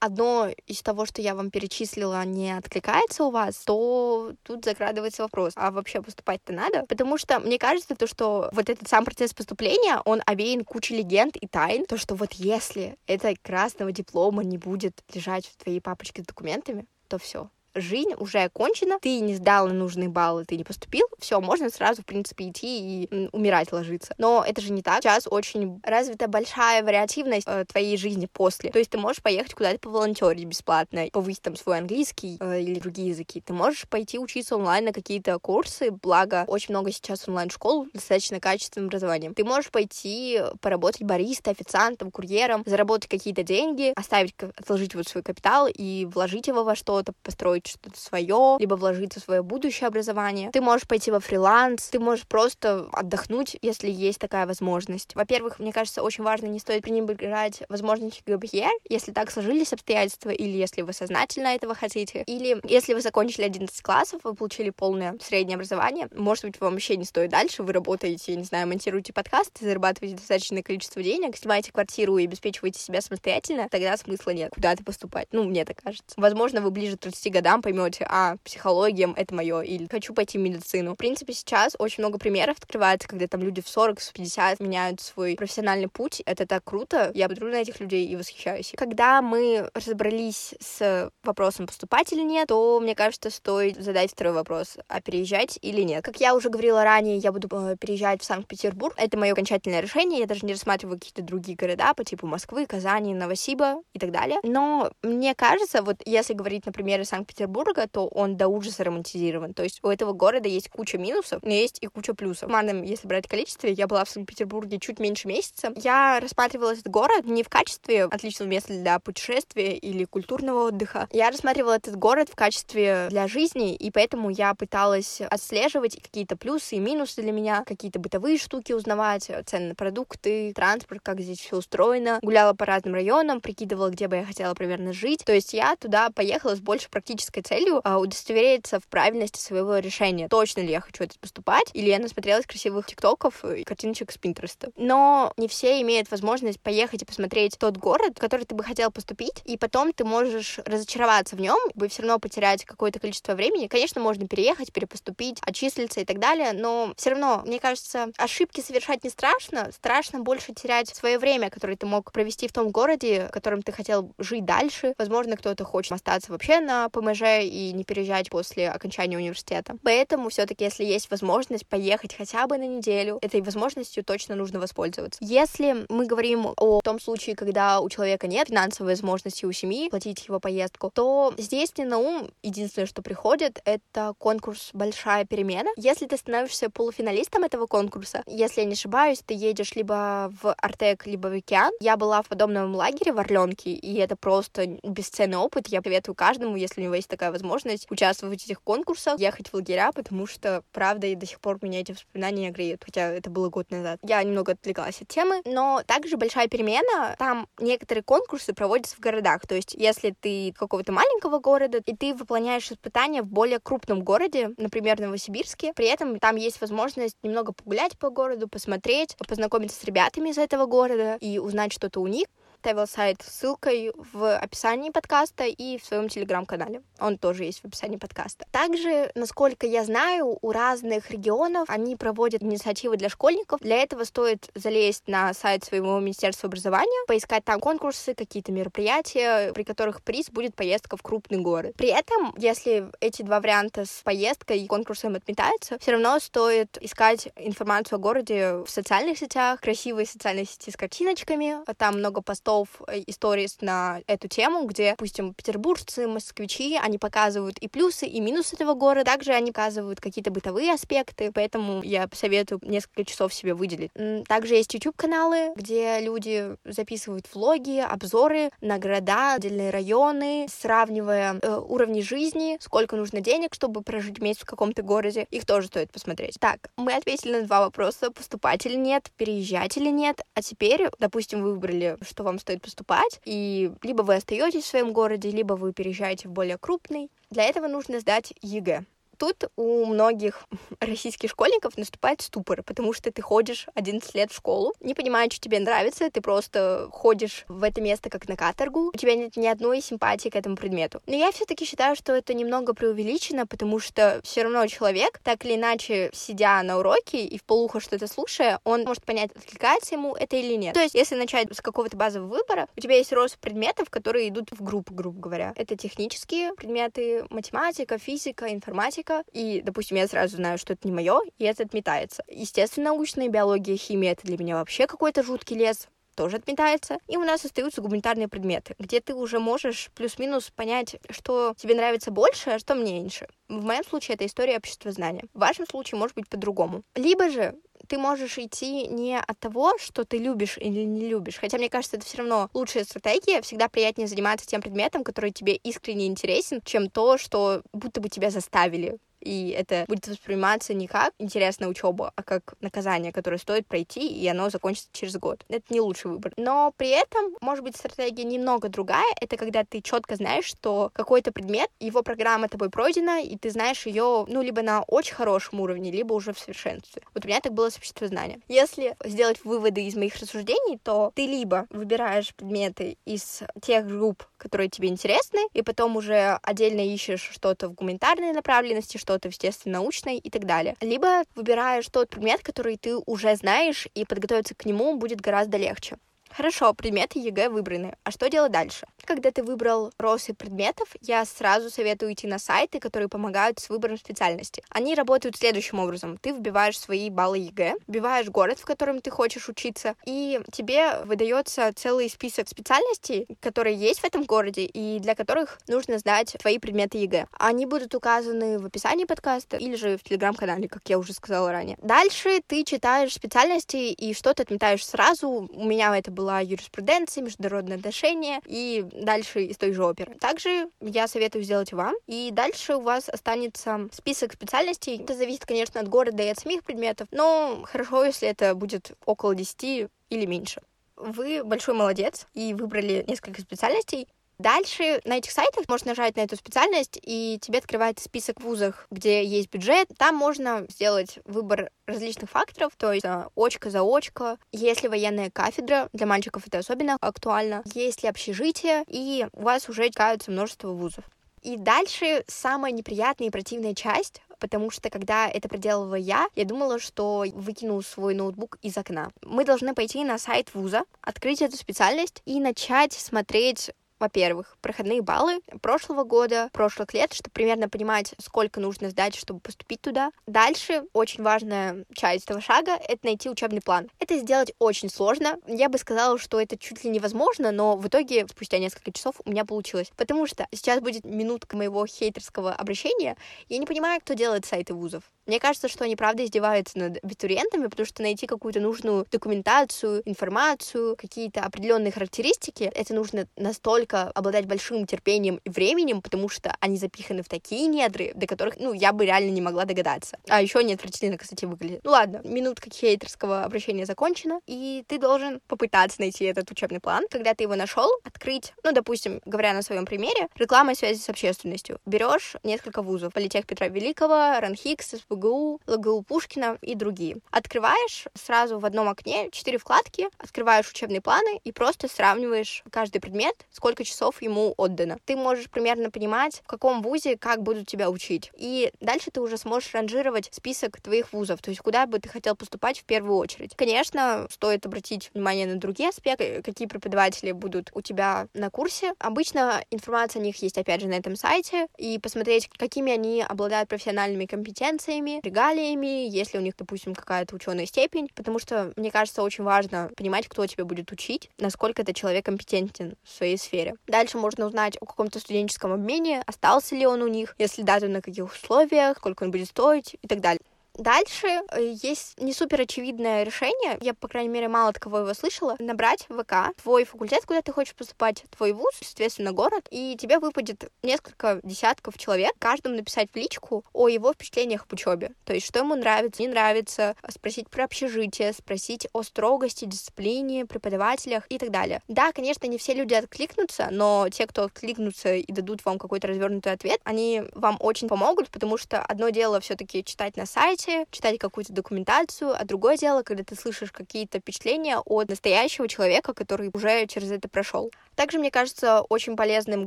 одно 0.00 0.48
из 0.66 0.82
того, 0.82 1.06
что 1.06 1.22
я 1.22 1.34
вам 1.34 1.50
перечислила, 1.50 2.24
не 2.24 2.56
откликается 2.56 3.24
у 3.24 3.30
вас, 3.30 3.56
то 3.64 4.32
тут 4.42 4.64
закрадывается 4.64 5.22
вопрос, 5.22 5.52
а 5.56 5.70
вообще 5.70 6.02
поступать-то 6.02 6.52
надо? 6.52 6.84
Потому 6.86 7.18
что 7.18 7.40
мне 7.40 7.58
кажется, 7.58 7.94
то, 7.94 8.06
что 8.06 8.50
вот 8.52 8.68
этот 8.68 8.88
сам 8.88 9.04
процесс 9.04 9.34
поступления, 9.34 10.00
он 10.04 10.22
овеян 10.26 10.64
кучей 10.64 10.96
легенд 10.96 11.36
и 11.36 11.46
тайн, 11.46 11.86
то, 11.86 11.96
что 11.96 12.14
вот 12.14 12.32
если 12.34 12.96
этого 13.06 13.34
красного 13.42 13.92
диплома 13.92 14.44
не 14.44 14.58
будет 14.58 15.02
лежать 15.14 15.46
в 15.46 15.56
твоей 15.56 15.80
папочке 15.80 16.22
с 16.22 16.26
документами, 16.26 16.86
то 17.08 17.18
все, 17.18 17.50
жизнь 17.74 18.14
уже 18.16 18.38
окончена, 18.38 18.98
ты 19.00 19.20
не 19.20 19.34
сдал 19.34 19.68
нужные 19.68 20.08
баллы, 20.08 20.44
ты 20.44 20.56
не 20.56 20.64
поступил, 20.64 21.06
все, 21.18 21.40
можно 21.40 21.70
сразу, 21.70 22.02
в 22.02 22.06
принципе, 22.06 22.48
идти 22.48 23.04
и 23.04 23.28
умирать, 23.32 23.72
ложиться. 23.72 24.14
Но 24.18 24.44
это 24.46 24.60
же 24.60 24.72
не 24.72 24.82
так. 24.82 25.02
Сейчас 25.02 25.26
очень 25.30 25.80
развита 25.84 26.28
большая 26.28 26.82
вариативность 26.82 27.46
э, 27.46 27.64
твоей 27.66 27.96
жизни 27.96 28.28
после. 28.32 28.70
То 28.70 28.78
есть 28.78 28.90
ты 28.90 28.98
можешь 28.98 29.22
поехать 29.22 29.54
куда-то 29.54 29.78
поволонтерить 29.78 30.44
бесплатно, 30.44 31.06
повысить 31.12 31.42
там 31.42 31.56
свой 31.56 31.78
английский 31.78 32.36
э, 32.40 32.60
или 32.60 32.78
другие 32.78 33.08
языки. 33.08 33.40
Ты 33.40 33.52
можешь 33.52 33.88
пойти 33.88 34.18
учиться 34.18 34.56
онлайн 34.56 34.86
на 34.86 34.92
какие-то 34.92 35.38
курсы, 35.38 35.90
благо 35.90 36.44
очень 36.46 36.74
много 36.74 36.92
сейчас 36.92 37.28
онлайн-школ 37.28 37.88
достаточно 37.92 38.40
качественным 38.40 38.88
образованием. 38.88 39.34
Ты 39.34 39.44
можешь 39.44 39.70
пойти 39.70 40.40
поработать 40.60 41.02
бариста, 41.02 41.50
официантом, 41.50 42.10
курьером, 42.10 42.62
заработать 42.66 43.08
какие-то 43.08 43.42
деньги, 43.42 43.92
оставить, 43.96 44.34
отложить 44.56 44.94
вот 44.94 45.08
свой 45.08 45.22
капитал 45.22 45.68
и 45.72 46.06
вложить 46.06 46.46
его 46.46 46.64
во 46.64 46.74
что-то, 46.74 47.12
построить 47.22 47.59
построить 47.60 47.66
что-то 47.66 48.00
свое, 48.00 48.56
либо 48.58 48.74
вложиться 48.74 49.20
в 49.20 49.24
свое 49.24 49.42
будущее 49.42 49.88
образование. 49.88 50.50
Ты 50.50 50.60
можешь 50.60 50.86
пойти 50.86 51.10
во 51.10 51.20
фриланс, 51.20 51.88
ты 51.88 51.98
можешь 51.98 52.26
просто 52.26 52.88
отдохнуть, 52.92 53.56
если 53.62 53.90
есть 53.90 54.18
такая 54.18 54.46
возможность. 54.46 55.14
Во-первых, 55.14 55.58
мне 55.58 55.72
кажется, 55.72 56.02
очень 56.02 56.24
важно 56.24 56.46
не 56.46 56.58
стоит 56.58 56.82
пренебрегать 56.82 57.62
возможности 57.68 58.22
ГБЕ, 58.26 58.68
если 58.88 59.12
так 59.12 59.30
сложились 59.30 59.72
обстоятельства, 59.72 60.30
или 60.30 60.56
если 60.56 60.82
вы 60.82 60.92
сознательно 60.92 61.48
этого 61.48 61.74
хотите, 61.74 62.24
или 62.26 62.60
если 62.64 62.94
вы 62.94 63.00
закончили 63.00 63.44
11 63.44 63.82
классов, 63.82 64.20
вы 64.24 64.34
получили 64.34 64.70
полное 64.70 65.16
среднее 65.20 65.56
образование, 65.56 66.08
может 66.14 66.44
быть, 66.44 66.60
вам 66.60 66.72
вообще 66.72 66.96
не 66.96 67.04
стоит 67.04 67.30
дальше, 67.30 67.62
вы 67.62 67.72
работаете, 67.72 68.36
не 68.36 68.44
знаю, 68.44 68.68
монтируете 68.68 69.12
подкасты, 69.12 69.64
зарабатываете 69.64 70.16
достаточное 70.16 70.62
количество 70.62 71.02
денег, 71.02 71.36
снимаете 71.36 71.72
квартиру 71.72 72.18
и 72.18 72.24
обеспечиваете 72.24 72.80
себя 72.80 73.00
самостоятельно, 73.00 73.68
тогда 73.70 73.96
смысла 73.96 74.30
нет 74.30 74.50
куда-то 74.52 74.84
поступать. 74.84 75.28
Ну, 75.32 75.44
мне 75.44 75.64
так 75.64 75.82
кажется. 75.82 76.14
Возможно, 76.16 76.60
вы 76.60 76.70
ближе 76.70 76.96
к 76.96 77.00
30 77.00 77.32
годам 77.32 77.49
годам 77.50 77.62
поймете, 77.62 78.06
а, 78.08 78.36
психология— 78.44 79.12
это 79.16 79.34
мое, 79.34 79.62
или 79.62 79.88
хочу 79.90 80.14
пойти 80.14 80.38
в 80.38 80.40
медицину. 80.40 80.92
В 80.92 80.96
принципе, 80.96 81.32
сейчас 81.32 81.74
очень 81.78 82.04
много 82.04 82.18
примеров 82.18 82.56
открывается, 82.58 83.08
когда 83.08 83.26
там 83.26 83.42
люди 83.42 83.60
в 83.60 83.68
40, 83.68 83.98
в 83.98 84.12
50 84.12 84.60
меняют 84.60 85.00
свой 85.00 85.34
профессиональный 85.34 85.88
путь. 85.88 86.22
Это 86.26 86.46
так 86.46 86.62
круто. 86.62 87.10
Я 87.14 87.26
смотрю 87.26 87.48
на 87.48 87.56
этих 87.56 87.80
людей 87.80 88.06
и 88.06 88.14
восхищаюсь. 88.14 88.72
Когда 88.76 89.20
мы 89.20 89.68
разобрались 89.74 90.54
с 90.60 91.10
вопросом, 91.24 91.66
поступать 91.66 92.12
или 92.12 92.22
нет, 92.22 92.48
то, 92.48 92.78
мне 92.80 92.94
кажется, 92.94 93.30
стоит 93.30 93.82
задать 93.82 94.12
второй 94.12 94.32
вопрос, 94.32 94.76
а 94.88 95.00
переезжать 95.00 95.58
или 95.60 95.82
нет. 95.82 96.04
Как 96.04 96.20
я 96.20 96.36
уже 96.36 96.50
говорила 96.50 96.84
ранее, 96.84 97.16
я 97.16 97.32
буду 97.32 97.48
э, 97.50 97.76
переезжать 97.80 98.22
в 98.22 98.24
Санкт-Петербург. 98.24 98.94
Это 98.96 99.18
мое 99.18 99.32
окончательное 99.32 99.80
решение. 99.80 100.20
Я 100.20 100.26
даже 100.26 100.46
не 100.46 100.52
рассматриваю 100.52 100.98
какие-то 100.98 101.22
другие 101.22 101.56
города 101.56 101.94
по 101.94 102.04
типу 102.04 102.26
Москвы, 102.28 102.66
Казани, 102.66 103.12
Новосиба 103.12 103.82
и 103.92 103.98
так 103.98 104.12
далее. 104.12 104.38
Но 104.44 104.92
мне 105.02 105.34
кажется, 105.34 105.82
вот 105.82 105.96
если 106.06 106.34
говорить 106.34 106.66
на 106.66 106.72
примере 106.72 107.04
Санкт-Петербурга, 107.04 107.39
Петербурга, 107.40 107.88
то 107.88 108.06
он 108.06 108.36
до 108.36 108.48
ужаса 108.48 108.84
романтизирован. 108.84 109.54
То 109.54 109.62
есть 109.62 109.80
у 109.82 109.88
этого 109.88 110.12
города 110.12 110.46
есть 110.46 110.68
куча 110.68 110.98
минусов, 110.98 111.42
но 111.42 111.50
есть 111.50 111.78
и 111.80 111.86
куча 111.86 112.12
плюсов. 112.12 112.50
В 112.50 112.52
Манном, 112.52 112.82
если 112.82 113.08
брать 113.08 113.26
количестве, 113.26 113.72
я 113.72 113.86
была 113.86 114.04
в 114.04 114.10
Санкт-Петербурге 114.10 114.78
чуть 114.78 114.98
меньше 114.98 115.26
месяца. 115.26 115.72
Я 115.76 116.20
рассматривала 116.20 116.72
этот 116.72 116.88
город 116.88 117.24
не 117.24 117.42
в 117.42 117.48
качестве 117.48 118.04
отличного 118.04 118.50
места 118.50 118.74
для 118.74 118.98
путешествия 118.98 119.74
или 119.74 120.04
культурного 120.04 120.68
отдыха. 120.68 121.08
Я 121.12 121.30
рассматривала 121.30 121.76
этот 121.76 121.96
город 121.96 122.28
в 122.30 122.36
качестве 122.36 123.06
для 123.08 123.26
жизни, 123.26 123.74
и 123.74 123.90
поэтому 123.90 124.28
я 124.28 124.54
пыталась 124.54 125.22
отслеживать 125.22 125.96
какие-то 126.02 126.36
плюсы 126.36 126.76
и 126.76 126.78
минусы 126.78 127.22
для 127.22 127.32
меня, 127.32 127.64
какие-то 127.64 127.98
бытовые 127.98 128.36
штуки 128.36 128.74
узнавать, 128.74 129.30
цены 129.46 129.68
на 129.68 129.74
продукты, 129.74 130.52
транспорт, 130.52 131.00
как 131.02 131.20
здесь 131.20 131.40
все 131.40 131.56
устроено. 131.56 132.18
Гуляла 132.20 132.52
по 132.52 132.66
разным 132.66 132.92
районам, 132.92 133.40
прикидывала, 133.40 133.88
где 133.88 134.08
бы 134.08 134.16
я 134.16 134.26
хотела 134.26 134.52
примерно 134.52 134.92
жить. 134.92 135.24
То 135.24 135.32
есть 135.32 135.54
я 135.54 135.74
туда 135.76 136.10
поехала 136.10 136.54
с 136.54 136.60
больше 136.60 136.90
практически 136.90 137.29
практической 137.30 137.42
целью 137.42 137.80
а, 137.84 137.98
удостовериться 137.98 138.80
в 138.80 138.86
правильности 138.86 139.38
своего 139.38 139.78
решения. 139.78 140.28
Точно 140.28 140.60
ли 140.60 140.70
я 140.70 140.80
хочу 140.80 141.04
это 141.04 141.18
поступать, 141.18 141.70
или 141.72 141.88
я 141.88 141.98
насмотрелась 141.98 142.46
красивых 142.46 142.86
тиктоков 142.86 143.44
и 143.44 143.64
картиночек 143.64 144.10
с 144.12 144.18
Пинтереста. 144.18 144.70
Но 144.76 145.32
не 145.36 145.48
все 145.48 145.80
имеют 145.82 146.10
возможность 146.10 146.60
поехать 146.60 147.02
и 147.02 147.04
посмотреть 147.04 147.56
тот 147.58 147.76
город, 147.76 148.14
в 148.16 148.20
который 148.20 148.46
ты 148.46 148.54
бы 148.54 148.64
хотел 148.64 148.90
поступить, 148.90 149.42
и 149.44 149.56
потом 149.56 149.92
ты 149.92 150.04
можешь 150.04 150.58
разочароваться 150.64 151.36
в 151.36 151.40
нем, 151.40 151.58
и 151.80 151.88
все 151.88 152.02
равно 152.02 152.18
потерять 152.18 152.64
какое-то 152.64 152.98
количество 152.98 153.34
времени. 153.34 153.68
Конечно, 153.68 154.00
можно 154.00 154.26
переехать, 154.26 154.72
перепоступить, 154.72 155.38
отчислиться 155.42 156.00
и 156.00 156.04
так 156.04 156.18
далее, 156.18 156.52
но 156.52 156.92
все 156.96 157.10
равно, 157.10 157.42
мне 157.46 157.58
кажется, 157.60 158.08
ошибки 158.16 158.60
совершать 158.60 159.04
не 159.04 159.10
страшно, 159.10 159.70
страшно 159.72 160.20
больше 160.20 160.52
терять 160.52 160.88
свое 160.88 161.18
время, 161.18 161.50
которое 161.50 161.76
ты 161.76 161.86
мог 161.86 162.12
провести 162.12 162.48
в 162.48 162.52
том 162.52 162.70
городе, 162.70 163.26
в 163.28 163.30
котором 163.30 163.62
ты 163.62 163.72
хотел 163.72 164.12
жить 164.18 164.44
дальше. 164.44 164.94
Возможно, 164.98 165.36
кто-то 165.36 165.64
хочет 165.64 165.92
остаться 165.92 166.32
вообще 166.32 166.60
на 166.60 166.88
ПМЖ 166.88 167.19
и 167.26 167.72
не 167.72 167.84
переезжать 167.84 168.30
после 168.30 168.68
окончания 168.70 169.16
университета. 169.16 169.76
Поэтому 169.82 170.30
все-таки, 170.30 170.64
если 170.64 170.84
есть 170.84 171.10
возможность 171.10 171.66
поехать 171.66 172.14
хотя 172.16 172.46
бы 172.46 172.58
на 172.58 172.66
неделю, 172.66 173.18
этой 173.22 173.40
возможностью 173.42 174.04
точно 174.04 174.34
нужно 174.34 174.58
воспользоваться. 174.58 175.18
Если 175.22 175.86
мы 175.88 176.06
говорим 176.06 176.48
о 176.56 176.80
том 176.82 177.00
случае, 177.00 177.36
когда 177.36 177.80
у 177.80 177.88
человека 177.88 178.26
нет 178.26 178.48
финансовой 178.48 178.92
возможности 178.92 179.44
у 179.44 179.52
семьи 179.52 179.88
платить 179.88 180.26
его 180.26 180.40
поездку, 180.40 180.90
то 180.94 181.34
здесь 181.38 181.72
мне 181.76 181.86
на 181.86 181.98
ум 181.98 182.30
единственное, 182.42 182.86
что 182.86 183.02
приходит, 183.02 183.60
это 183.64 184.14
конкурс 184.18 184.70
«Большая 184.72 185.24
перемена». 185.24 185.70
Если 185.76 186.06
ты 186.06 186.16
становишься 186.16 186.70
полуфиналистом 186.70 187.44
этого 187.44 187.66
конкурса, 187.66 188.22
если 188.26 188.62
я 188.62 188.66
не 188.66 188.72
ошибаюсь, 188.72 189.22
ты 189.24 189.34
едешь 189.34 189.74
либо 189.74 190.32
в 190.42 190.54
Артек, 190.54 191.06
либо 191.06 191.28
в 191.28 191.36
Океан. 191.36 191.72
Я 191.80 191.96
была 191.96 192.22
в 192.22 192.28
подобном 192.28 192.74
лагере 192.74 193.12
в 193.12 193.18
Орленке, 193.18 193.70
и 193.70 193.96
это 193.96 194.16
просто 194.16 194.78
бесценный 194.82 195.38
опыт. 195.38 195.68
Я 195.68 195.80
советую 195.82 196.14
каждому, 196.14 196.56
если 196.56 196.80
у 196.80 196.84
него 196.84 196.94
есть 196.94 197.08
такая 197.10 197.30
возможность, 197.30 197.86
участвовать 197.90 198.40
в 198.40 198.44
этих 198.44 198.62
конкурсах, 198.62 199.18
ехать 199.18 199.48
в 199.48 199.54
лагеря, 199.54 199.92
потому 199.92 200.26
что, 200.26 200.62
правда, 200.72 201.06
и 201.06 201.14
до 201.14 201.26
сих 201.26 201.40
пор 201.40 201.58
меня 201.60 201.80
эти 201.80 201.92
воспоминания 201.92 202.50
греют, 202.50 202.82
хотя 202.84 203.08
это 203.08 203.28
было 203.28 203.48
год 203.50 203.70
назад. 203.70 203.98
Я 204.02 204.22
немного 204.22 204.52
отвлеклась 204.52 205.02
от 205.02 205.08
темы, 205.08 205.42
но 205.44 205.82
также 205.86 206.16
большая 206.16 206.48
перемена, 206.48 207.16
там 207.18 207.48
некоторые 207.58 208.02
конкурсы 208.02 208.54
проводятся 208.54 208.96
в 208.96 209.00
городах, 209.00 209.46
то 209.46 209.54
есть 209.54 209.74
если 209.74 210.14
ты 210.18 210.52
какого-то 210.56 210.92
маленького 210.92 211.38
города, 211.38 211.82
и 211.84 211.94
ты 211.94 212.14
выполняешь 212.14 212.70
испытания 212.70 213.22
в 213.22 213.26
более 213.26 213.58
крупном 213.58 214.02
городе, 214.02 214.50
например, 214.56 215.00
Новосибирске, 215.00 215.72
при 215.74 215.86
этом 215.86 216.18
там 216.18 216.36
есть 216.36 216.60
возможность 216.60 217.16
немного 217.22 217.52
погулять 217.52 217.98
по 217.98 218.10
городу, 218.10 218.48
посмотреть, 218.48 219.16
познакомиться 219.28 219.80
с 219.80 219.84
ребятами 219.84 220.30
из 220.30 220.38
этого 220.38 220.66
города 220.66 221.16
и 221.20 221.38
узнать 221.38 221.72
что-то 221.72 222.00
у 222.00 222.06
них 222.06 222.26
оставила 222.60 222.84
сайт 222.84 223.22
ссылкой 223.22 223.90
в 224.12 224.36
описании 224.36 224.90
подкаста 224.90 225.44
и 225.44 225.78
в 225.78 225.84
своем 225.84 226.10
телеграм-канале. 226.10 226.82
Он 226.98 227.16
тоже 227.16 227.44
есть 227.44 227.62
в 227.62 227.64
описании 227.64 227.96
подкаста. 227.96 228.44
Также, 228.50 229.10
насколько 229.14 229.66
я 229.66 229.82
знаю, 229.82 230.38
у 230.42 230.52
разных 230.52 231.10
регионов 231.10 231.70
они 231.70 231.96
проводят 231.96 232.42
инициативы 232.42 232.98
для 232.98 233.08
школьников. 233.08 233.60
Для 233.62 233.78
этого 233.78 234.04
стоит 234.04 234.50
залезть 234.54 235.08
на 235.08 235.32
сайт 235.32 235.64
своего 235.64 235.98
Министерства 236.00 236.48
образования, 236.48 237.06
поискать 237.06 237.46
там 237.46 237.60
конкурсы, 237.60 238.14
какие-то 238.14 238.52
мероприятия, 238.52 239.54
при 239.54 239.62
которых 239.62 240.02
приз 240.02 240.28
будет 240.28 240.54
поездка 240.54 240.98
в 240.98 241.02
крупный 241.02 241.38
город. 241.38 241.72
При 241.78 241.88
этом, 241.88 242.34
если 242.36 242.90
эти 243.00 243.22
два 243.22 243.40
варианта 243.40 243.86
с 243.86 244.02
поездкой 244.04 244.60
и 244.60 244.66
конкурсом 244.66 245.14
отметаются, 245.14 245.78
все 245.78 245.92
равно 245.92 246.18
стоит 246.18 246.76
искать 246.82 247.30
информацию 247.36 247.96
о 247.96 248.00
городе 248.00 248.56
в 248.56 248.68
социальных 248.68 249.16
сетях, 249.16 249.62
красивые 249.62 250.04
социальные 250.04 250.44
сети 250.44 250.70
с 250.70 250.76
картиночками, 250.76 251.56
там 251.78 251.96
много 251.96 252.20
постов 252.20 252.49
постов 252.50 252.68
э, 252.88 253.02
историй 253.06 253.48
на 253.60 254.00
эту 254.06 254.28
тему, 254.28 254.66
где, 254.66 254.90
допустим, 254.90 255.34
петербуржцы, 255.34 256.06
москвичи, 256.06 256.76
они 256.80 256.98
показывают 256.98 257.58
и 257.58 257.68
плюсы, 257.68 258.06
и 258.06 258.20
минусы 258.20 258.54
этого 258.56 258.74
города, 258.74 259.04
также 259.04 259.32
они 259.32 259.52
показывают 259.52 260.00
какие-то 260.00 260.30
бытовые 260.30 260.72
аспекты, 260.72 261.30
поэтому 261.32 261.82
я 261.82 262.06
посоветую 262.08 262.60
несколько 262.62 263.04
часов 263.04 263.32
себе 263.32 263.54
выделить. 263.54 263.90
Также 264.26 264.54
есть 264.54 264.74
YouTube-каналы, 264.74 265.52
где 265.56 266.00
люди 266.00 266.56
записывают 266.64 267.26
влоги, 267.32 267.78
обзоры 267.78 268.50
на 268.60 268.78
города, 268.78 269.34
отдельные 269.34 269.70
районы, 269.70 270.46
сравнивая 270.50 271.38
э, 271.40 271.56
уровни 271.56 272.00
жизни, 272.00 272.58
сколько 272.60 272.96
нужно 272.96 273.20
денег, 273.20 273.54
чтобы 273.54 273.82
прожить 273.82 274.20
месяц 274.20 274.42
в 274.42 274.46
каком-то 274.46 274.82
городе. 274.82 275.26
Их 275.30 275.46
тоже 275.46 275.68
стоит 275.68 275.92
посмотреть. 275.92 276.36
Так, 276.40 276.70
мы 276.76 276.94
ответили 276.94 277.40
на 277.40 277.46
два 277.46 277.60
вопроса. 277.60 278.10
Поступать 278.10 278.66
или 278.66 278.76
нет, 278.76 279.10
переезжать 279.16 279.76
или 279.76 279.90
нет. 279.90 280.22
А 280.34 280.42
теперь, 280.42 280.88
допустим, 280.98 281.42
вы 281.42 281.52
выбрали, 281.52 281.96
что 282.02 282.24
вам 282.24 282.39
стоит 282.40 282.62
поступать, 282.62 283.20
и 283.24 283.70
либо 283.82 284.02
вы 284.02 284.16
остаетесь 284.16 284.64
в 284.64 284.68
своем 284.68 284.92
городе, 284.92 285.30
либо 285.30 285.54
вы 285.54 285.72
переезжаете 285.72 286.28
в 286.28 286.32
более 286.32 286.58
крупный. 286.58 287.10
Для 287.30 287.44
этого 287.44 287.68
нужно 287.68 288.00
сдать 288.00 288.32
ЕГЭ 288.42 288.84
тут 289.20 289.44
у 289.56 289.84
многих 289.84 290.46
российских 290.80 291.30
школьников 291.30 291.76
наступает 291.76 292.22
ступор, 292.22 292.62
потому 292.62 292.94
что 292.94 293.12
ты 293.12 293.20
ходишь 293.20 293.66
11 293.74 294.14
лет 294.14 294.32
в 294.32 294.36
школу, 294.36 294.72
не 294.80 294.94
понимаешь, 294.94 295.32
что 295.32 295.42
тебе 295.42 295.60
нравится, 295.60 296.10
ты 296.10 296.22
просто 296.22 296.88
ходишь 296.90 297.44
в 297.46 297.62
это 297.62 297.82
место 297.82 298.08
как 298.08 298.26
на 298.28 298.36
каторгу, 298.36 298.90
у 298.94 298.96
тебя 298.96 299.14
нет 299.14 299.36
ни 299.36 299.46
одной 299.46 299.82
симпатии 299.82 300.30
к 300.30 300.36
этому 300.36 300.56
предмету. 300.56 301.02
Но 301.06 301.14
я 301.14 301.30
все-таки 301.32 301.66
считаю, 301.66 301.94
что 301.96 302.14
это 302.14 302.32
немного 302.32 302.72
преувеличено, 302.72 303.46
потому 303.46 303.78
что 303.78 304.20
все 304.24 304.42
равно 304.42 304.66
человек, 304.66 305.20
так 305.22 305.44
или 305.44 305.56
иначе, 305.56 306.10
сидя 306.14 306.62
на 306.62 306.78
уроке 306.78 307.24
и 307.24 307.38
вполуха 307.38 307.80
что-то 307.80 308.06
слушая, 308.06 308.58
он 308.64 308.84
может 308.84 309.04
понять, 309.04 309.30
откликается 309.36 309.96
ему 309.96 310.16
это 310.16 310.36
или 310.36 310.54
нет. 310.54 310.72
То 310.72 310.80
есть, 310.80 310.94
если 310.94 311.16
начать 311.16 311.54
с 311.54 311.60
какого-то 311.60 311.96
базового 311.96 312.30
выбора, 312.30 312.68
у 312.74 312.80
тебя 312.80 312.96
есть 312.96 313.12
россыпь 313.12 313.36
предметов, 313.38 313.90
которые 313.90 314.28
идут 314.28 314.50
в 314.50 314.62
группу, 314.62 314.94
грубо 314.94 315.20
говоря. 315.20 315.52
Это 315.56 315.76
технические 315.76 316.54
предметы, 316.54 317.26
математика, 317.28 317.98
физика, 317.98 318.50
информатика, 318.50 319.09
физика, 319.10 319.24
и, 319.32 319.60
допустим, 319.62 319.96
я 319.96 320.06
сразу 320.06 320.36
знаю, 320.36 320.58
что 320.58 320.72
это 320.72 320.86
не 320.86 320.92
мое, 320.92 321.20
и 321.38 321.44
это 321.44 321.62
отметается. 321.62 322.22
Естественно, 322.28 322.90
научная 322.90 323.28
биология, 323.28 323.76
химия— 323.76 324.12
это 324.12 324.26
для 324.26 324.38
меня 324.38 324.56
вообще 324.56 324.86
какой-то 324.86 325.22
жуткий 325.22 325.56
лес, 325.56 325.88
тоже 326.16 326.36
отметается. 326.36 326.98
И 327.06 327.16
у 327.16 327.24
нас 327.24 327.44
остаются 327.44 327.80
гуманитарные 327.80 328.28
предметы, 328.28 328.74
где 328.78 329.00
ты 329.00 329.14
уже 329.14 329.38
можешь 329.38 329.90
плюс-минус 329.94 330.50
понять, 330.54 330.96
что 331.08 331.54
тебе 331.56 331.74
нравится 331.74 332.10
больше, 332.10 332.50
а 332.50 332.58
что 332.58 332.74
меньше. 332.74 333.26
В 333.48 333.64
моем 333.64 333.84
случае 333.84 334.16
это 334.16 334.26
история 334.26 334.58
общества 334.58 334.90
знания. 334.90 335.24
В 335.32 335.38
вашем 335.38 335.66
случае 335.66 335.98
может 335.98 336.16
быть 336.16 336.28
по-другому. 336.28 336.82
Либо 336.94 337.30
же 337.30 337.54
ты 337.90 337.98
можешь 337.98 338.38
идти 338.38 338.86
не 338.86 339.18
от 339.18 339.38
того, 339.40 339.76
что 339.78 340.04
ты 340.04 340.18
любишь 340.18 340.56
или 340.58 340.82
не 340.82 341.08
любишь. 341.08 341.38
Хотя, 341.38 341.58
мне 341.58 341.68
кажется, 341.68 341.96
это 341.96 342.06
все 342.06 342.18
равно 342.18 342.48
лучшая 342.54 342.84
стратегия. 342.84 343.42
Всегда 343.42 343.68
приятнее 343.68 344.06
заниматься 344.06 344.46
тем 344.46 344.62
предметом, 344.62 345.02
который 345.02 345.32
тебе 345.32 345.56
искренне 345.56 346.06
интересен, 346.06 346.60
чем 346.64 346.88
то, 346.88 347.18
что 347.18 347.62
будто 347.72 348.00
бы 348.00 348.08
тебя 348.08 348.30
заставили 348.30 348.98
и 349.20 349.50
это 349.50 349.84
будет 349.86 350.06
восприниматься 350.08 350.74
не 350.74 350.86
как 350.86 351.12
интересная 351.18 351.68
учеба, 351.68 352.12
а 352.16 352.22
как 352.22 352.54
наказание, 352.60 353.12
которое 353.12 353.38
стоит 353.38 353.66
пройти, 353.66 354.06
и 354.08 354.26
оно 354.28 354.50
закончится 354.50 354.88
через 354.92 355.16
год. 355.16 355.44
Это 355.48 355.64
не 355.70 355.80
лучший 355.80 356.10
выбор. 356.10 356.32
Но 356.36 356.72
при 356.76 356.90
этом, 356.90 357.36
может 357.40 357.64
быть, 357.64 357.76
стратегия 357.76 358.24
немного 358.24 358.68
другая. 358.68 359.12
Это 359.20 359.36
когда 359.36 359.64
ты 359.64 359.80
четко 359.80 360.16
знаешь, 360.16 360.44
что 360.44 360.90
какой-то 360.94 361.32
предмет, 361.32 361.70
его 361.78 362.02
программа 362.02 362.48
тобой 362.48 362.70
пройдена, 362.70 363.22
и 363.22 363.36
ты 363.36 363.50
знаешь 363.50 363.86
ее, 363.86 364.24
ну, 364.28 364.42
либо 364.42 364.62
на 364.62 364.82
очень 364.82 365.14
хорошем 365.14 365.60
уровне, 365.60 365.90
либо 365.90 366.14
уже 366.14 366.32
в 366.32 366.38
совершенстве. 366.38 367.02
Вот 367.14 367.24
у 367.24 367.28
меня 367.28 367.40
так 367.40 367.52
было 367.52 367.70
с 367.70 367.76
обществознанием. 367.76 368.42
Если 368.48 368.96
сделать 369.04 369.44
выводы 369.44 369.84
из 369.84 369.94
моих 369.94 370.16
рассуждений, 370.16 370.78
то 370.82 371.12
ты 371.14 371.26
либо 371.26 371.66
выбираешь 371.70 372.34
предметы 372.34 372.96
из 373.04 373.42
тех 373.60 373.86
групп, 373.86 374.24
которые 374.40 374.70
тебе 374.70 374.88
интересны, 374.88 375.40
и 375.52 375.62
потом 375.62 375.96
уже 375.96 376.38
отдельно 376.42 376.80
ищешь 376.80 377.30
что-то 377.32 377.68
в 377.68 377.74
гуманитарной 377.74 378.32
направленности, 378.32 378.96
что 378.96 379.10
что-то 379.10 379.28
в 379.28 379.32
естественно-научной 379.32 380.18
и 380.18 380.30
так 380.30 380.46
далее. 380.46 380.76
Либо 380.80 381.24
выбираешь 381.34 381.86
тот 381.88 382.10
предмет, 382.10 382.42
который 382.42 382.76
ты 382.76 382.96
уже 382.96 383.34
знаешь, 383.34 383.88
и 383.94 384.04
подготовиться 384.04 384.54
к 384.54 384.64
нему 384.64 384.96
будет 384.96 385.20
гораздо 385.20 385.56
легче. 385.56 385.96
Хорошо, 386.36 386.72
предметы 386.74 387.18
ЕГЭ 387.18 387.48
выбраны. 387.48 387.96
А 388.04 388.12
что 388.12 388.30
делать 388.30 388.52
дальше? 388.52 388.86
Когда 389.04 389.32
ты 389.32 389.42
выбрал 389.42 389.92
россыпь 389.98 390.32
предметов, 390.32 390.94
я 391.00 391.24
сразу 391.24 391.70
советую 391.70 392.12
идти 392.12 392.28
на 392.28 392.38
сайты, 392.38 392.78
которые 392.78 393.08
помогают 393.08 393.58
с 393.58 393.68
выбором 393.68 393.98
специальности. 393.98 394.62
Они 394.70 394.94
работают 394.94 395.36
следующим 395.36 395.80
образом. 395.80 396.16
Ты 396.18 396.30
вбиваешь 396.30 396.78
свои 396.78 397.10
баллы 397.10 397.38
ЕГЭ, 397.38 397.74
вбиваешь 397.88 398.28
город, 398.28 398.60
в 398.60 398.64
котором 398.64 399.00
ты 399.00 399.10
хочешь 399.10 399.48
учиться, 399.48 399.96
и 400.06 400.40
тебе 400.52 401.00
выдается 401.04 401.72
целый 401.74 402.08
список 402.08 402.48
специальностей, 402.48 403.26
которые 403.40 403.76
есть 403.76 404.00
в 404.00 404.04
этом 404.04 404.22
городе 404.22 404.64
и 404.64 405.00
для 405.00 405.16
которых 405.16 405.58
нужно 405.66 405.98
знать 405.98 406.36
твои 406.38 406.58
предметы 406.58 406.98
ЕГЭ. 406.98 407.26
Они 407.38 407.66
будут 407.66 407.94
указаны 407.94 408.60
в 408.60 408.66
описании 408.66 409.04
подкаста 409.04 409.56
или 409.56 409.74
же 409.74 409.98
в 409.98 410.04
телеграм-канале, 410.04 410.68
как 410.68 410.82
я 410.86 410.98
уже 410.98 411.12
сказала 411.12 411.50
ранее. 411.50 411.76
Дальше 411.82 412.40
ты 412.46 412.62
читаешь 412.62 413.12
специальности 413.12 413.76
и 413.76 414.14
что-то 414.14 414.44
отметаешь 414.44 414.86
сразу. 414.86 415.48
У 415.52 415.64
меня 415.64 415.96
это 415.98 416.12
было 416.12 416.19
была 416.20 416.40
юриспруденция, 416.40 417.24
международные 417.24 417.76
отношения 417.76 418.42
и 418.44 418.84
дальше 418.92 419.44
из 419.44 419.56
той 419.56 419.72
же 419.72 419.82
оперы. 419.82 420.16
Также 420.16 420.68
я 420.82 421.08
советую 421.08 421.44
сделать 421.44 421.72
вам. 421.72 421.94
И 422.06 422.28
дальше 422.30 422.74
у 422.74 422.82
вас 422.82 423.08
останется 423.08 423.88
список 423.90 424.34
специальностей. 424.34 424.98
Это 424.98 425.14
зависит, 425.14 425.46
конечно, 425.46 425.80
от 425.80 425.88
города 425.88 426.22
и 426.22 426.28
от 426.28 426.38
самих 426.38 426.62
предметов, 426.62 427.08
но 427.10 427.62
хорошо, 427.64 428.04
если 428.04 428.28
это 428.28 428.54
будет 428.54 428.92
около 429.06 429.34
10 429.34 429.88
или 430.10 430.26
меньше. 430.26 430.60
Вы 430.96 431.42
большой 431.42 431.74
молодец 431.74 432.26
и 432.34 432.52
выбрали 432.52 433.02
несколько 433.08 433.40
специальностей, 433.40 434.06
Дальше 434.40 435.02
на 435.04 435.18
этих 435.18 435.32
сайтах 435.32 435.68
можно 435.68 435.90
нажать 435.90 436.16
на 436.16 436.22
эту 436.22 436.34
специальность, 436.34 436.98
и 437.02 437.38
тебе 437.42 437.58
открывается 437.58 438.06
список 438.06 438.40
вузов, 438.40 438.86
где 438.90 439.22
есть 439.22 439.50
бюджет. 439.50 439.88
Там 439.98 440.16
можно 440.16 440.64
сделать 440.70 441.18
выбор 441.26 441.70
различных 441.84 442.30
факторов, 442.30 442.72
то 442.78 442.90
есть 442.90 443.04
э, 443.04 443.26
очка 443.36 443.68
за 443.68 443.82
очка. 443.82 444.38
Есть 444.50 444.82
ли 444.82 444.88
военная 444.88 445.30
кафедра, 445.30 445.90
для 445.92 446.06
мальчиков 446.06 446.46
это 446.46 446.56
особенно 446.56 446.96
актуально. 447.02 447.62
Есть 447.74 448.02
ли 448.02 448.08
общежитие, 448.08 448.84
и 448.88 449.26
у 449.34 449.42
вас 449.42 449.68
уже 449.68 449.86
искаются 449.90 450.30
множество 450.30 450.68
вузов. 450.68 451.04
И 451.42 451.58
дальше 451.58 452.24
самая 452.26 452.72
неприятная 452.72 453.28
и 453.28 453.30
противная 453.30 453.74
часть, 453.74 454.22
потому 454.38 454.70
что 454.70 454.88
когда 454.88 455.28
это 455.28 455.48
проделывала 455.48 455.94
я, 455.94 456.26
я 456.34 456.44
думала, 456.46 456.78
что 456.78 457.24
выкину 457.34 457.80
свой 457.82 458.14
ноутбук 458.14 458.58
из 458.62 458.76
окна. 458.76 459.10
Мы 459.22 459.44
должны 459.44 459.74
пойти 459.74 460.02
на 460.04 460.18
сайт 460.18 460.54
вуза, 460.54 460.84
открыть 461.02 461.42
эту 461.42 461.56
специальность 461.56 462.22
и 462.24 462.40
начать 462.40 462.94
смотреть 462.94 463.70
во-первых, 464.00 464.56
проходные 464.60 465.02
баллы 465.02 465.40
прошлого 465.60 466.04
года, 466.04 466.48
прошлых 466.52 466.94
лет, 466.94 467.12
чтобы 467.12 467.30
примерно 467.32 467.68
понимать, 467.68 468.14
сколько 468.18 468.58
нужно 468.58 468.90
сдать, 468.90 469.14
чтобы 469.14 469.40
поступить 469.40 469.80
туда. 469.80 470.10
Дальше 470.26 470.84
очень 470.92 471.22
важная 471.22 471.84
часть 471.92 472.24
этого 472.24 472.40
шага— 472.40 472.72
это 472.88 473.06
найти 473.06 473.28
учебный 473.28 473.60
план. 473.60 473.88
Это 473.98 474.16
сделать 474.18 474.52
очень 474.58 474.88
сложно. 474.88 475.36
Я 475.46 475.68
бы 475.68 475.78
сказала, 475.78 476.18
что 476.18 476.40
это 476.40 476.56
чуть 476.56 476.82
ли 476.82 476.90
невозможно, 476.90 477.52
но 477.52 477.76
в 477.76 477.86
итоге 477.86 478.26
спустя 478.26 478.58
несколько 478.58 478.92
часов 478.92 479.16
у 479.24 479.30
меня 479.30 479.44
получилось. 479.44 479.92
Потому 479.96 480.26
что 480.26 480.46
сейчас 480.52 480.80
будет 480.80 481.04
минутка 481.04 481.56
моего 481.56 481.86
хейтерского 481.86 482.52
обращения. 482.52 483.16
Я 483.48 483.58
не 483.58 483.66
понимаю, 483.66 484.00
кто 484.00 484.14
делает 484.14 484.46
сайты 484.46 484.72
вузов. 484.74 485.02
Мне 485.26 485.38
кажется, 485.38 485.68
что 485.68 485.84
они 485.84 485.94
правда 485.94 486.24
издеваются 486.24 486.78
над 486.78 487.04
абитуриентами, 487.04 487.66
потому 487.68 487.86
что 487.86 488.02
найти 488.02 488.26
какую-то 488.26 488.58
нужную 488.58 489.06
документацию, 489.12 490.02
информацию, 490.04 490.96
какие-то 490.96 491.42
определенные 491.42 491.92
характеристики, 491.92 492.64
это 492.64 492.94
нужно 492.94 493.28
настолько 493.36 493.89
обладать 493.94 494.46
большим 494.46 494.86
терпением 494.86 495.40
и 495.44 495.50
временем, 495.50 496.02
потому 496.02 496.28
что 496.28 496.54
они 496.60 496.76
запиханы 496.76 497.22
в 497.22 497.28
такие 497.28 497.66
недры, 497.66 498.12
до 498.14 498.26
которых, 498.26 498.58
ну, 498.58 498.72
я 498.72 498.92
бы 498.92 499.06
реально 499.06 499.30
не 499.30 499.40
могла 499.40 499.64
догадаться. 499.64 500.18
А 500.28 500.42
еще 500.42 500.58
они 500.58 500.74
отвратительно, 500.74 501.16
кстати, 501.16 501.44
выглядят. 501.44 501.80
Ну 501.84 501.92
ладно, 501.92 502.20
минутка 502.24 502.70
хейтерского 502.70 503.44
обращения 503.44 503.86
закончена, 503.86 504.40
и 504.46 504.84
ты 504.88 504.98
должен 504.98 505.40
попытаться 505.46 506.00
найти 506.00 506.24
этот 506.24 506.50
учебный 506.50 506.80
план. 506.80 507.04
Когда 507.10 507.34
ты 507.34 507.44
его 507.44 507.54
нашел, 507.54 507.88
открыть, 508.04 508.52
ну, 508.64 508.72
допустим, 508.72 509.20
говоря 509.24 509.52
на 509.52 509.62
своем 509.62 509.86
примере, 509.86 510.28
реклама 510.34 510.74
связи 510.74 511.00
с 511.00 511.08
общественностью. 511.08 511.78
Берешь 511.86 512.36
несколько 512.42 512.82
вузов. 512.82 513.12
Политех 513.12 513.46
Петра 513.46 513.68
Великого, 513.68 514.40
РАНХИКС, 514.40 515.00
СПГ 515.00 515.20
ЛГУ, 515.20 515.60
ЛГУ 515.66 516.02
Пушкина 516.02 516.58
и 516.62 516.74
другие. 516.74 517.18
Открываешь 517.30 518.06
сразу 518.14 518.58
в 518.58 518.64
одном 518.64 518.88
окне 518.88 519.28
четыре 519.30 519.58
вкладки, 519.58 520.08
открываешь 520.18 520.70
учебные 520.70 521.00
планы 521.00 521.40
и 521.44 521.52
просто 521.52 521.88
сравниваешь 521.88 522.62
каждый 522.70 523.00
предмет, 523.00 523.34
сколько 523.50 523.79
часов 523.84 524.22
ему 524.22 524.54
отдано. 524.56 524.98
Ты 525.04 525.16
можешь 525.16 525.50
примерно 525.50 525.90
понимать, 525.90 526.40
в 526.44 526.46
каком 526.46 526.82
вузе 526.82 527.16
как 527.16 527.42
будут 527.42 527.66
тебя 527.66 527.90
учить. 527.90 528.30
И 528.36 528.72
дальше 528.80 529.10
ты 529.10 529.20
уже 529.20 529.36
сможешь 529.36 529.72
ранжировать 529.74 530.28
список 530.32 530.80
твоих 530.80 531.12
вузов, 531.12 531.42
то 531.42 531.50
есть 531.50 531.60
куда 531.60 531.86
бы 531.86 531.98
ты 531.98 532.08
хотел 532.08 532.36
поступать 532.36 532.80
в 532.80 532.84
первую 532.84 533.16
очередь. 533.16 533.54
Конечно, 533.56 534.26
стоит 534.30 534.66
обратить 534.66 535.10
внимание 535.14 535.46
на 535.46 535.56
другие 535.56 535.90
аспекты, 535.90 536.42
какие 536.42 536.68
преподаватели 536.68 537.32
будут 537.32 537.70
у 537.74 537.80
тебя 537.80 538.28
на 538.34 538.50
курсе. 538.50 538.92
Обычно 538.98 539.64
информация 539.70 540.20
о 540.20 540.24
них 540.24 540.36
есть, 540.42 540.58
опять 540.58 540.80
же, 540.80 540.88
на 540.88 540.94
этом 540.94 541.16
сайте, 541.16 541.66
и 541.76 541.98
посмотреть, 541.98 542.48
какими 542.48 542.92
они 542.92 543.22
обладают 543.22 543.68
профессиональными 543.68 544.26
компетенциями, 544.26 545.20
регалиями, 545.22 546.08
если 546.08 546.38
у 546.38 546.40
них, 546.40 546.54
допустим, 546.56 546.94
какая-то 546.94 547.34
ученая 547.34 547.66
степень, 547.66 548.08
потому 548.14 548.38
что, 548.38 548.72
мне 548.76 548.90
кажется, 548.90 549.22
очень 549.22 549.44
важно 549.44 549.90
понимать, 549.96 550.28
кто 550.28 550.46
тебя 550.46 550.64
будет 550.64 550.90
учить, 550.92 551.30
насколько 551.38 551.82
этот 551.82 551.96
человек 551.96 552.24
компетентен 552.24 552.96
в 553.02 553.10
своей 553.10 553.36
сфере. 553.36 553.69
Дальше 553.86 554.18
можно 554.18 554.46
узнать 554.46 554.76
о 554.80 554.86
каком-то 554.86 555.18
студенческом 555.20 555.72
обмене, 555.72 556.22
остался 556.26 556.74
ли 556.74 556.86
он 556.86 557.02
у 557.02 557.08
них, 557.08 557.34
если 557.38 557.62
да, 557.62 557.80
то 557.80 557.88
на 557.88 558.02
каких 558.02 558.32
условиях, 558.32 558.98
сколько 558.98 559.24
он 559.24 559.30
будет 559.30 559.48
стоить 559.48 559.96
и 560.02 560.08
так 560.08 560.20
далее. 560.20 560.40
Дальше 560.80 561.26
э, 561.26 561.74
есть 561.82 562.18
не 562.18 562.32
супер 562.32 562.62
очевидное 562.62 563.22
решение, 563.22 563.76
я, 563.82 563.92
по 563.92 564.08
крайней 564.08 564.30
мере, 564.30 564.48
мало 564.48 564.70
от 564.70 564.78
кого 564.78 565.00
его 565.00 565.12
слышала, 565.12 565.54
набрать 565.58 566.06
ВК 566.08 566.56
твой 566.62 566.84
факультет, 566.84 567.26
куда 567.26 567.42
ты 567.42 567.52
хочешь 567.52 567.74
поступать, 567.74 568.24
твой 568.34 568.52
вуз, 568.54 568.72
соответственно, 568.82 569.32
город, 569.32 569.68
и 569.70 569.94
тебе 570.00 570.18
выпадет 570.18 570.72
несколько 570.82 571.40
десятков 571.42 571.98
человек, 571.98 572.32
каждому 572.38 572.76
написать 572.76 573.10
в 573.12 573.16
личку 573.16 573.62
о 573.74 573.88
его 573.88 574.14
впечатлениях 574.14 574.64
в 574.66 574.72
учебе, 574.72 575.12
то 575.26 575.34
есть 575.34 575.46
что 575.46 575.58
ему 575.58 575.74
нравится, 575.74 576.22
не 576.22 576.28
нравится, 576.28 576.96
спросить 577.10 577.50
про 577.50 577.64
общежитие, 577.64 578.32
спросить 578.32 578.88
о 578.94 579.02
строгости, 579.02 579.66
дисциплине, 579.66 580.46
преподавателях 580.46 581.24
и 581.28 581.36
так 581.36 581.50
далее. 581.50 581.82
Да, 581.88 582.10
конечно, 582.12 582.46
не 582.46 582.56
все 582.56 582.72
люди 582.72 582.94
откликнутся, 582.94 583.68
но 583.70 584.08
те, 584.10 584.26
кто 584.26 584.44
откликнутся 584.44 585.12
и 585.16 585.30
дадут 585.30 585.62
вам 585.66 585.78
какой-то 585.78 586.08
развернутый 586.08 586.52
ответ, 586.52 586.80
они 586.84 587.24
вам 587.34 587.58
очень 587.60 587.86
помогут, 587.86 588.30
потому 588.30 588.56
что 588.56 588.82
одно 588.82 589.10
дело 589.10 589.40
все-таки 589.40 589.84
читать 589.84 590.16
на 590.16 590.24
сайте, 590.24 590.69
сайте, 590.70 590.86
читать 590.90 591.18
какую-то 591.18 591.52
документацию, 591.52 592.34
а 592.38 592.44
другое 592.44 592.76
дело, 592.76 593.02
когда 593.02 593.24
ты 593.24 593.34
слышишь 593.34 593.72
какие-то 593.72 594.20
впечатления 594.20 594.78
от 594.78 595.08
настоящего 595.08 595.68
человека, 595.68 596.14
который 596.14 596.50
уже 596.52 596.86
через 596.86 597.10
это 597.10 597.28
прошел. 597.28 597.70
Также, 597.94 598.18
мне 598.18 598.30
кажется, 598.30 598.82
очень 598.82 599.16
полезным 599.16 599.66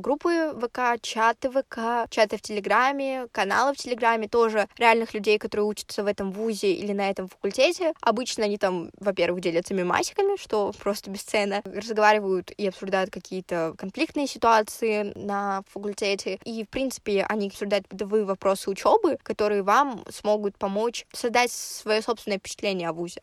группы 0.00 0.54
ВК, 0.60 1.00
чаты 1.00 1.50
ВК, 1.50 2.08
чаты 2.10 2.36
в 2.36 2.42
Телеграме, 2.42 3.28
каналы 3.32 3.74
в 3.74 3.76
Телеграме, 3.76 4.28
тоже 4.28 4.68
реальных 4.78 5.14
людей, 5.14 5.38
которые 5.38 5.66
учатся 5.66 6.02
в 6.02 6.06
этом 6.06 6.32
вузе 6.32 6.72
или 6.72 6.92
на 6.92 7.10
этом 7.10 7.28
факультете. 7.28 7.92
Обычно 8.00 8.44
они 8.44 8.58
там, 8.58 8.90
во-первых, 8.98 9.40
делятся 9.40 9.74
мемасиками, 9.74 10.36
что 10.40 10.72
просто 10.78 11.10
бесценно, 11.10 11.62
разговаривают 11.64 12.50
и 12.56 12.66
обсуждают 12.66 13.10
какие-то 13.10 13.74
конфликтные 13.78 14.26
ситуации 14.26 15.12
на 15.14 15.62
факультете. 15.68 16.38
И, 16.44 16.64
в 16.64 16.68
принципе, 16.68 17.24
они 17.28 17.48
обсуждают 17.48 17.86
бытовые 17.88 18.24
вопросы 18.24 18.70
учебы, 18.70 19.18
которые 19.22 19.62
вам 19.62 20.04
смогут 20.10 20.56
помочь 20.56 20.93
помочь 20.94 21.06
создать 21.12 21.50
свое 21.50 22.02
собственное 22.02 22.38
впечатление 22.38 22.88
о 22.88 22.92
ВУЗе. 22.92 23.20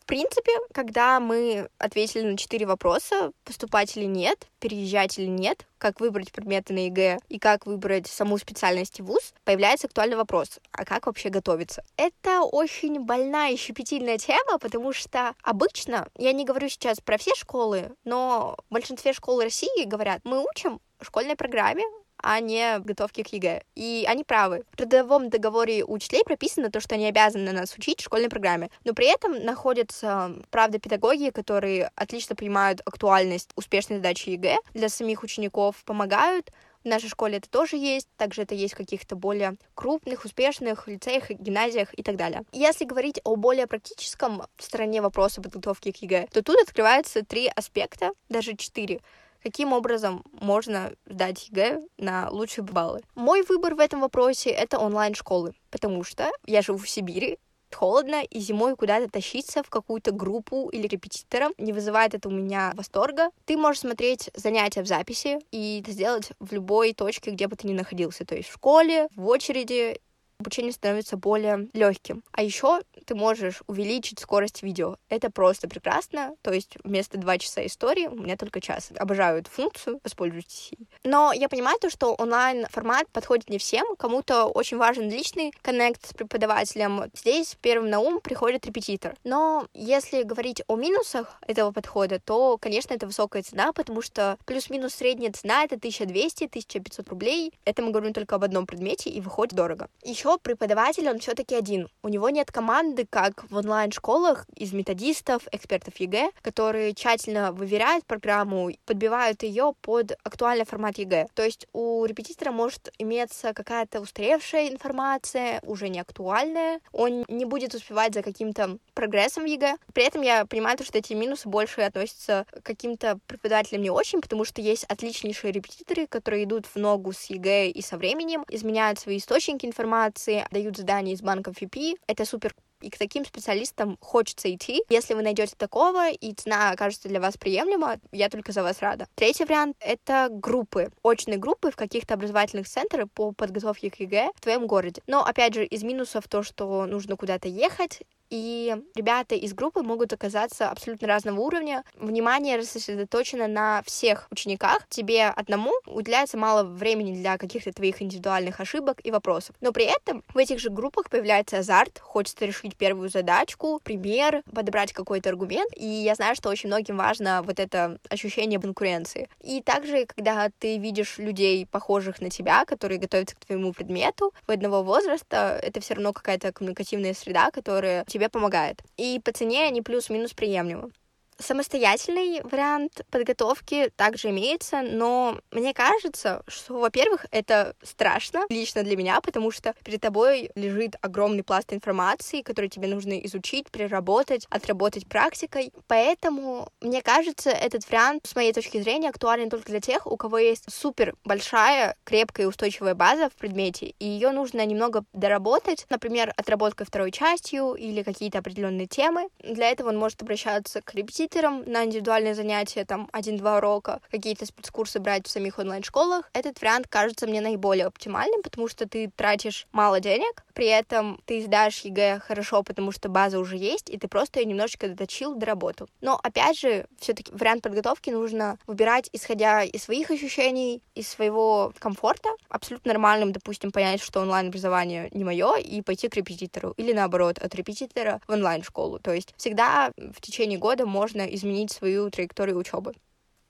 В 0.00 0.04
принципе, 0.04 0.50
когда 0.74 1.20
мы 1.20 1.68
ответили 1.78 2.22
на 2.22 2.36
четыре 2.36 2.66
вопроса, 2.66 3.30
поступать 3.44 3.96
или 3.96 4.04
нет, 4.04 4.48
переезжать 4.58 5.16
или 5.18 5.26
нет, 5.26 5.64
как 5.78 6.00
выбрать 6.00 6.32
предметы 6.32 6.74
на 6.74 6.86
ЕГЭ 6.86 7.18
и 7.28 7.38
как 7.38 7.66
выбрать 7.66 8.08
саму 8.08 8.36
специальность 8.36 9.00
в 9.00 9.04
ВУЗ, 9.04 9.32
появляется 9.44 9.86
актуальный 9.86 10.16
вопрос, 10.16 10.58
а 10.72 10.84
как 10.84 11.06
вообще 11.06 11.28
готовиться? 11.28 11.84
Это 11.96 12.42
очень 12.42 13.00
больная 13.00 13.52
и 13.52 13.56
щепетильная 13.56 14.18
тема, 14.18 14.58
потому 14.58 14.92
что 14.92 15.34
обычно, 15.42 16.08
я 16.18 16.32
не 16.32 16.44
говорю 16.44 16.68
сейчас 16.68 17.00
про 17.00 17.16
все 17.16 17.34
школы, 17.36 17.92
но 18.04 18.56
в 18.68 18.74
большинстве 18.74 19.12
школ 19.12 19.40
России 19.40 19.84
говорят, 19.84 20.20
мы 20.24 20.44
учим 20.44 20.80
школьной 21.06 21.36
программе 21.36 21.84
а 22.22 22.40
не 22.40 22.78
готовим 22.78 23.22
к 23.22 23.32
ЕГЭ. 23.32 23.64
И 23.74 24.06
они 24.08 24.24
правы. 24.24 24.64
В 24.70 24.76
трудовом 24.76 25.28
договоре 25.28 25.84
учителей 25.84 26.22
прописано 26.24 26.70
то, 26.70 26.80
что 26.80 26.94
они 26.94 27.06
обязаны 27.06 27.52
нас 27.52 27.74
учить 27.76 28.00
в 28.00 28.04
школьной 28.04 28.28
программе. 28.28 28.70
Но 28.84 28.94
при 28.94 29.12
этом 29.12 29.44
находятся, 29.44 30.32
правда, 30.50 30.78
педагоги, 30.78 31.30
которые 31.30 31.90
отлично 31.96 32.36
понимают 32.36 32.80
актуальность 32.84 33.50
успешной 33.56 33.98
сдачи 33.98 34.30
ЕГЭ 34.30 34.56
для 34.72 34.88
самих 34.88 35.22
учеников, 35.22 35.82
помогают, 35.84 36.52
в 36.84 36.88
нашей 36.88 37.08
школе 37.08 37.36
это 37.36 37.48
тоже 37.48 37.76
есть, 37.76 38.08
также 38.16 38.42
это 38.42 38.56
есть 38.56 38.74
в 38.74 38.76
каких-то 38.76 39.14
более 39.14 39.54
крупных, 39.74 40.24
успешных 40.24 40.88
лицеях, 40.88 41.30
гимназиях 41.30 41.96
и 41.96 42.02
так 42.02 42.16
далее. 42.16 42.42
Если 42.50 42.84
говорить 42.84 43.20
о 43.22 43.36
более 43.36 43.68
практическом 43.68 44.42
стороне 44.58 45.00
вопроса 45.00 45.40
подготовки 45.40 45.92
к 45.92 45.96
ЕГЭ, 45.98 46.26
то 46.32 46.42
тут 46.42 46.60
открываются 46.60 47.24
три 47.24 47.46
аспекта, 47.54 48.10
даже 48.28 48.56
четыре, 48.56 49.00
каким 49.42 49.72
образом 49.72 50.24
можно 50.32 50.92
сдать 51.06 51.48
ЕГЭ 51.48 51.82
на 51.98 52.30
лучшие 52.30 52.64
баллы. 52.64 53.02
Мой 53.14 53.42
выбор 53.42 53.74
в 53.74 53.80
этом 53.80 54.00
вопросе— 54.00 54.50
это 54.50 54.78
онлайн-школы, 54.78 55.54
потому 55.70 56.04
что 56.04 56.30
я 56.46 56.62
живу 56.62 56.78
в 56.78 56.88
Сибири, 56.88 57.38
холодно, 57.74 58.22
и 58.22 58.38
зимой 58.38 58.76
куда-то 58.76 59.08
тащиться 59.08 59.62
в 59.62 59.70
какую-то 59.70 60.12
группу 60.12 60.68
или 60.68 60.86
репетитора 60.86 61.50
не 61.58 61.72
вызывает 61.72 62.14
это 62.14 62.28
у 62.28 62.32
меня 62.32 62.72
восторга. 62.74 63.30
Ты 63.44 63.56
можешь 63.56 63.80
смотреть 63.80 64.30
занятия 64.34 64.82
в 64.82 64.86
записи 64.86 65.38
и 65.50 65.80
это 65.80 65.92
сделать 65.92 66.32
в 66.38 66.52
любой 66.52 66.92
точке, 66.92 67.30
где 67.30 67.46
бы 67.46 67.56
ты 67.56 67.66
ни 67.66 67.72
находился, 67.72 68.24
то 68.24 68.34
есть 68.34 68.48
в 68.48 68.54
школе, 68.54 69.08
в 69.16 69.26
очереди 69.26 70.00
обучение 70.42 70.72
становится 70.72 71.16
более 71.16 71.68
легким. 71.72 72.22
А 72.32 72.42
еще 72.42 72.82
ты 73.06 73.14
можешь 73.14 73.62
увеличить 73.66 74.18
скорость 74.18 74.62
видео. 74.62 74.96
Это 75.08 75.30
просто 75.30 75.68
прекрасно. 75.68 76.34
То 76.42 76.52
есть 76.52 76.76
вместо 76.84 77.16
2 77.16 77.38
часа 77.38 77.64
истории 77.64 78.06
у 78.08 78.16
меня 78.16 78.36
только 78.36 78.60
час. 78.60 78.90
Обожаю 78.98 79.38
эту 79.38 79.50
функцию, 79.50 80.00
воспользуйтесь 80.04 80.72
ей. 80.72 80.86
Но 81.04 81.32
я 81.32 81.48
понимаю 81.48 81.78
то, 81.80 81.88
что 81.88 82.14
онлайн-формат 82.14 83.08
подходит 83.08 83.48
не 83.48 83.58
всем. 83.58 83.96
Кому-то 83.96 84.46
очень 84.46 84.76
важен 84.76 85.08
личный 85.08 85.52
коннект 85.62 86.06
с 86.06 86.12
преподавателем. 86.12 87.04
Здесь 87.14 87.56
первым 87.60 87.88
на 87.90 88.00
ум 88.00 88.20
приходит 88.20 88.66
репетитор. 88.66 89.14
Но 89.24 89.66
если 89.72 90.22
говорить 90.22 90.62
о 90.66 90.76
минусах 90.76 91.38
этого 91.46 91.70
подхода, 91.72 92.18
то, 92.18 92.58
конечно, 92.58 92.94
это 92.94 93.06
высокая 93.06 93.42
цена, 93.42 93.72
потому 93.72 94.02
что 94.02 94.36
плюс-минус 94.44 94.94
средняя 94.94 95.32
цена— 95.32 95.64
это 95.64 95.76
1200-1500 95.76 97.08
рублей. 97.08 97.52
Это 97.64 97.82
мы 97.82 97.90
говорим 97.90 98.12
только 98.12 98.34
об 98.34 98.44
одном 98.44 98.66
предмете, 98.66 99.10
и 99.10 99.20
выходит 99.20 99.54
дорого. 99.54 99.88
Еще 100.02 100.31
преподаватель, 100.40 101.08
он 101.08 101.18
все 101.18 101.34
таки 101.34 101.54
один. 101.54 101.88
У 102.02 102.08
него 102.08 102.30
нет 102.30 102.50
команды, 102.50 103.06
как 103.08 103.44
в 103.50 103.56
онлайн-школах 103.56 104.46
из 104.54 104.72
методистов, 104.72 105.42
экспертов 105.52 105.96
ЕГЭ, 105.96 106.30
которые 106.42 106.94
тщательно 106.94 107.52
выверяют 107.52 108.06
программу, 108.06 108.70
подбивают 108.86 109.42
ее 109.42 109.74
под 109.80 110.12
актуальный 110.24 110.64
формат 110.64 110.98
ЕГЭ. 110.98 111.28
То 111.34 111.42
есть 111.42 111.66
у 111.72 112.04
репетитора 112.04 112.52
может 112.52 112.92
иметься 112.98 113.52
какая-то 113.54 114.00
устаревшая 114.00 114.68
информация, 114.68 115.60
уже 115.64 115.88
не 115.88 116.00
актуальная. 116.00 116.80
Он 116.92 117.24
не 117.28 117.44
будет 117.44 117.74
успевать 117.74 118.14
за 118.14 118.22
каким-то 118.22 118.78
прогрессом 118.94 119.44
в 119.44 119.46
ЕГЭ. 119.46 119.76
При 119.92 120.04
этом 120.04 120.22
я 120.22 120.46
понимаю, 120.46 120.78
что 120.82 120.98
эти 120.98 121.12
минусы 121.12 121.48
больше 121.48 121.82
относятся 121.82 122.46
к 122.50 122.62
каким-то 122.62 123.18
преподавателям 123.26 123.82
не 123.82 123.90
очень, 123.90 124.20
потому 124.20 124.44
что 124.44 124.62
есть 124.62 124.84
отличнейшие 124.84 125.52
репетиторы, 125.52 126.06
которые 126.06 126.44
идут 126.44 126.66
в 126.66 126.76
ногу 126.76 127.12
с 127.12 127.26
ЕГЭ 127.26 127.68
и 127.68 127.82
со 127.82 127.96
временем, 127.96 128.44
изменяют 128.48 128.98
свои 128.98 129.18
источники 129.18 129.66
информации, 129.66 130.21
дают 130.50 130.76
задания 130.76 131.14
из 131.14 131.22
банков 131.22 131.60
ФИПИ. 131.60 131.96
Это 132.06 132.24
супер 132.24 132.54
и 132.82 132.90
к 132.90 132.98
таким 132.98 133.24
специалистам 133.24 133.96
хочется 134.00 134.52
идти. 134.52 134.82
Если 134.88 135.14
вы 135.14 135.22
найдете 135.22 135.54
такого, 135.56 136.10
и 136.10 136.34
цена 136.34 136.70
окажется 136.70 137.08
для 137.08 137.20
вас 137.20 137.36
приемлема, 137.36 137.98
я 138.10 138.28
только 138.28 138.52
за 138.52 138.62
вас 138.62 138.80
рада. 138.80 139.06
Третий 139.14 139.44
вариант— 139.44 139.76
это 139.80 140.28
группы, 140.30 140.90
очные 141.02 141.38
группы 141.38 141.70
в 141.70 141.76
каких-то 141.76 142.14
образовательных 142.14 142.68
центрах 142.68 143.10
по 143.12 143.32
подготовке 143.32 143.90
к 143.90 144.00
ЕГЭ 144.00 144.30
в 144.34 144.40
твоем 144.40 144.66
городе. 144.66 145.00
Но, 145.06 145.24
опять 145.24 145.54
же, 145.54 145.64
из 145.64 145.82
минусов 145.82 146.28
то, 146.28 146.42
что 146.42 146.86
нужно 146.86 147.16
куда-то 147.16 147.48
ехать, 147.48 148.02
и 148.32 148.74
ребята 148.94 149.34
из 149.34 149.52
группы 149.52 149.82
могут 149.82 150.14
оказаться 150.14 150.70
абсолютно 150.70 151.06
разного 151.06 151.38
уровня. 151.40 151.84
Внимание 151.98 152.62
сосредоточено 152.62 153.46
на 153.46 153.82
всех 153.84 154.26
учениках. 154.30 154.86
Тебе 154.88 155.26
одному 155.26 155.72
уделяется 155.84 156.38
мало 156.38 156.62
времени 156.64 157.14
для 157.14 157.36
каких-то 157.36 157.72
твоих 157.74 158.00
индивидуальных 158.00 158.58
ошибок 158.58 159.00
и 159.04 159.10
вопросов. 159.10 159.54
Но 159.60 159.70
при 159.70 159.84
этом 159.84 160.24
в 160.32 160.38
этих 160.38 160.60
же 160.60 160.70
группах 160.70 161.10
появляется 161.10 161.58
азарт, 161.58 161.98
хочется 161.98 162.46
решить 162.46 162.74
первую 162.74 163.10
задачку, 163.10 163.80
пример, 163.84 164.42
подобрать 164.50 164.94
какой-то 164.94 165.28
аргумент. 165.28 165.70
И 165.76 165.84
я 165.84 166.14
знаю, 166.14 166.34
что 166.34 166.48
очень 166.48 166.68
многим 166.68 166.96
важно 166.96 167.42
вот 167.42 167.60
это 167.60 167.98
ощущение 168.08 168.58
конкуренции. 168.58 169.28
И 169.42 169.60
также, 169.60 170.06
когда 170.06 170.50
ты 170.58 170.78
видишь 170.78 171.18
людей, 171.18 171.66
похожих 171.66 172.22
на 172.22 172.30
тебя, 172.30 172.64
которые 172.64 172.98
готовятся 172.98 173.36
к 173.36 173.44
твоему 173.44 173.74
предмету, 173.74 174.32
в 174.46 174.50
одного 174.50 174.82
возраста, 174.82 175.60
это 175.62 175.80
все 175.82 175.94
равно 175.94 176.14
какая-то 176.14 176.50
коммуникативная 176.52 177.12
среда, 177.12 177.50
которая 177.50 178.06
тебе 178.06 178.21
тебе 178.22 178.28
помогает. 178.28 178.82
И 178.96 179.20
по 179.24 179.32
цене 179.32 179.64
они 179.64 179.82
плюс-минус 179.82 180.32
приемлемы. 180.32 180.90
Самостоятельный 181.38 182.40
вариант 182.42 183.04
подготовки 183.10 183.90
также 183.96 184.30
имеется, 184.30 184.82
но 184.82 185.38
мне 185.50 185.74
кажется, 185.74 186.42
что, 186.46 186.78
во-первых, 186.78 187.26
это 187.30 187.74
страшно 187.82 188.44
лично 188.48 188.82
для 188.82 188.96
меня, 188.96 189.20
потому 189.20 189.50
что 189.50 189.74
перед 189.84 190.00
тобой 190.00 190.50
лежит 190.54 190.96
огромный 191.00 191.42
пласт 191.42 191.72
информации, 191.72 192.42
который 192.42 192.68
тебе 192.68 192.86
нужно 192.86 193.18
изучить, 193.26 193.70
переработать, 193.70 194.46
отработать 194.50 195.08
практикой. 195.08 195.72
Поэтому, 195.88 196.68
мне 196.80 197.02
кажется, 197.02 197.50
этот 197.50 197.88
вариант, 197.88 198.26
с 198.26 198.36
моей 198.36 198.52
точки 198.52 198.80
зрения, 198.80 199.08
актуален 199.08 199.50
только 199.50 199.70
для 199.70 199.80
тех, 199.80 200.06
у 200.06 200.16
кого 200.16 200.38
есть 200.38 200.72
супер 200.72 201.14
большая, 201.24 201.96
крепкая 202.04 202.46
и 202.46 202.48
устойчивая 202.48 202.94
база 202.94 203.28
в 203.30 203.32
предмете, 203.32 203.94
и 203.98 204.06
ее 204.06 204.30
нужно 204.30 204.64
немного 204.64 205.04
доработать, 205.12 205.86
например, 205.88 206.32
отработкой 206.36 206.86
второй 206.86 207.10
частью 207.10 207.74
или 207.74 208.02
какие-то 208.02 208.38
определенные 208.38 208.86
темы. 208.86 209.28
Для 209.40 209.70
этого 209.70 209.88
он 209.88 209.98
может 209.98 210.22
обращаться 210.22 210.82
к 210.82 210.94
репетитору, 210.94 211.21
репетитором 211.22 211.62
на 211.66 211.84
индивидуальные 211.84 212.34
занятия, 212.34 212.84
там, 212.84 213.08
один-два 213.12 213.58
урока, 213.58 214.00
какие-то 214.10 214.46
спецкурсы 214.46 214.98
брать 214.98 215.26
в 215.26 215.30
самих 215.30 215.58
онлайн-школах, 215.58 216.30
этот 216.32 216.60
вариант 216.60 216.86
кажется 216.88 217.26
мне 217.26 217.40
наиболее 217.40 217.86
оптимальным, 217.86 218.42
потому 218.42 218.68
что 218.68 218.88
ты 218.88 219.10
тратишь 219.14 219.66
мало 219.72 220.00
денег, 220.00 220.44
при 220.54 220.66
этом 220.66 221.20
ты 221.24 221.42
сдашь 221.42 221.80
ЕГЭ 221.80 222.20
хорошо, 222.20 222.62
потому 222.62 222.92
что 222.92 223.08
база 223.08 223.38
уже 223.38 223.56
есть, 223.56 223.88
и 223.90 223.98
ты 223.98 224.08
просто 224.08 224.40
ее 224.40 224.46
немножечко 224.46 224.88
доточил, 224.88 225.34
доработал. 225.34 225.88
Но, 226.00 226.18
опять 226.22 226.58
же, 226.58 226.86
все 226.98 227.14
таки 227.14 227.32
вариант 227.32 227.62
подготовки 227.62 228.10
нужно 228.10 228.58
выбирать, 228.66 229.08
исходя 229.12 229.62
из 229.62 229.84
своих 229.84 230.10
ощущений, 230.10 230.82
из 230.94 231.08
своего 231.08 231.72
комфорта. 231.78 232.28
Абсолютно 232.48 232.92
нормальным, 232.92 233.32
допустим, 233.32 233.70
понять, 233.70 234.02
что 234.02 234.20
онлайн-образование 234.20 235.08
не 235.12 235.24
мое, 235.24 235.56
и 235.56 235.80
пойти 235.82 236.08
к 236.08 236.16
репетитору. 236.16 236.74
Или, 236.76 236.92
наоборот, 236.92 237.38
от 237.38 237.54
репетитора 237.54 238.20
в 238.26 238.32
онлайн-школу. 238.32 238.98
То 238.98 239.12
есть 239.12 239.34
всегда 239.36 239.92
в 239.96 240.20
течение 240.20 240.58
года 240.58 240.86
можно 240.86 241.11
можно 241.12 241.34
изменить 241.34 241.72
свою 241.72 242.10
траекторию 242.10 242.58
учебы 242.58 242.94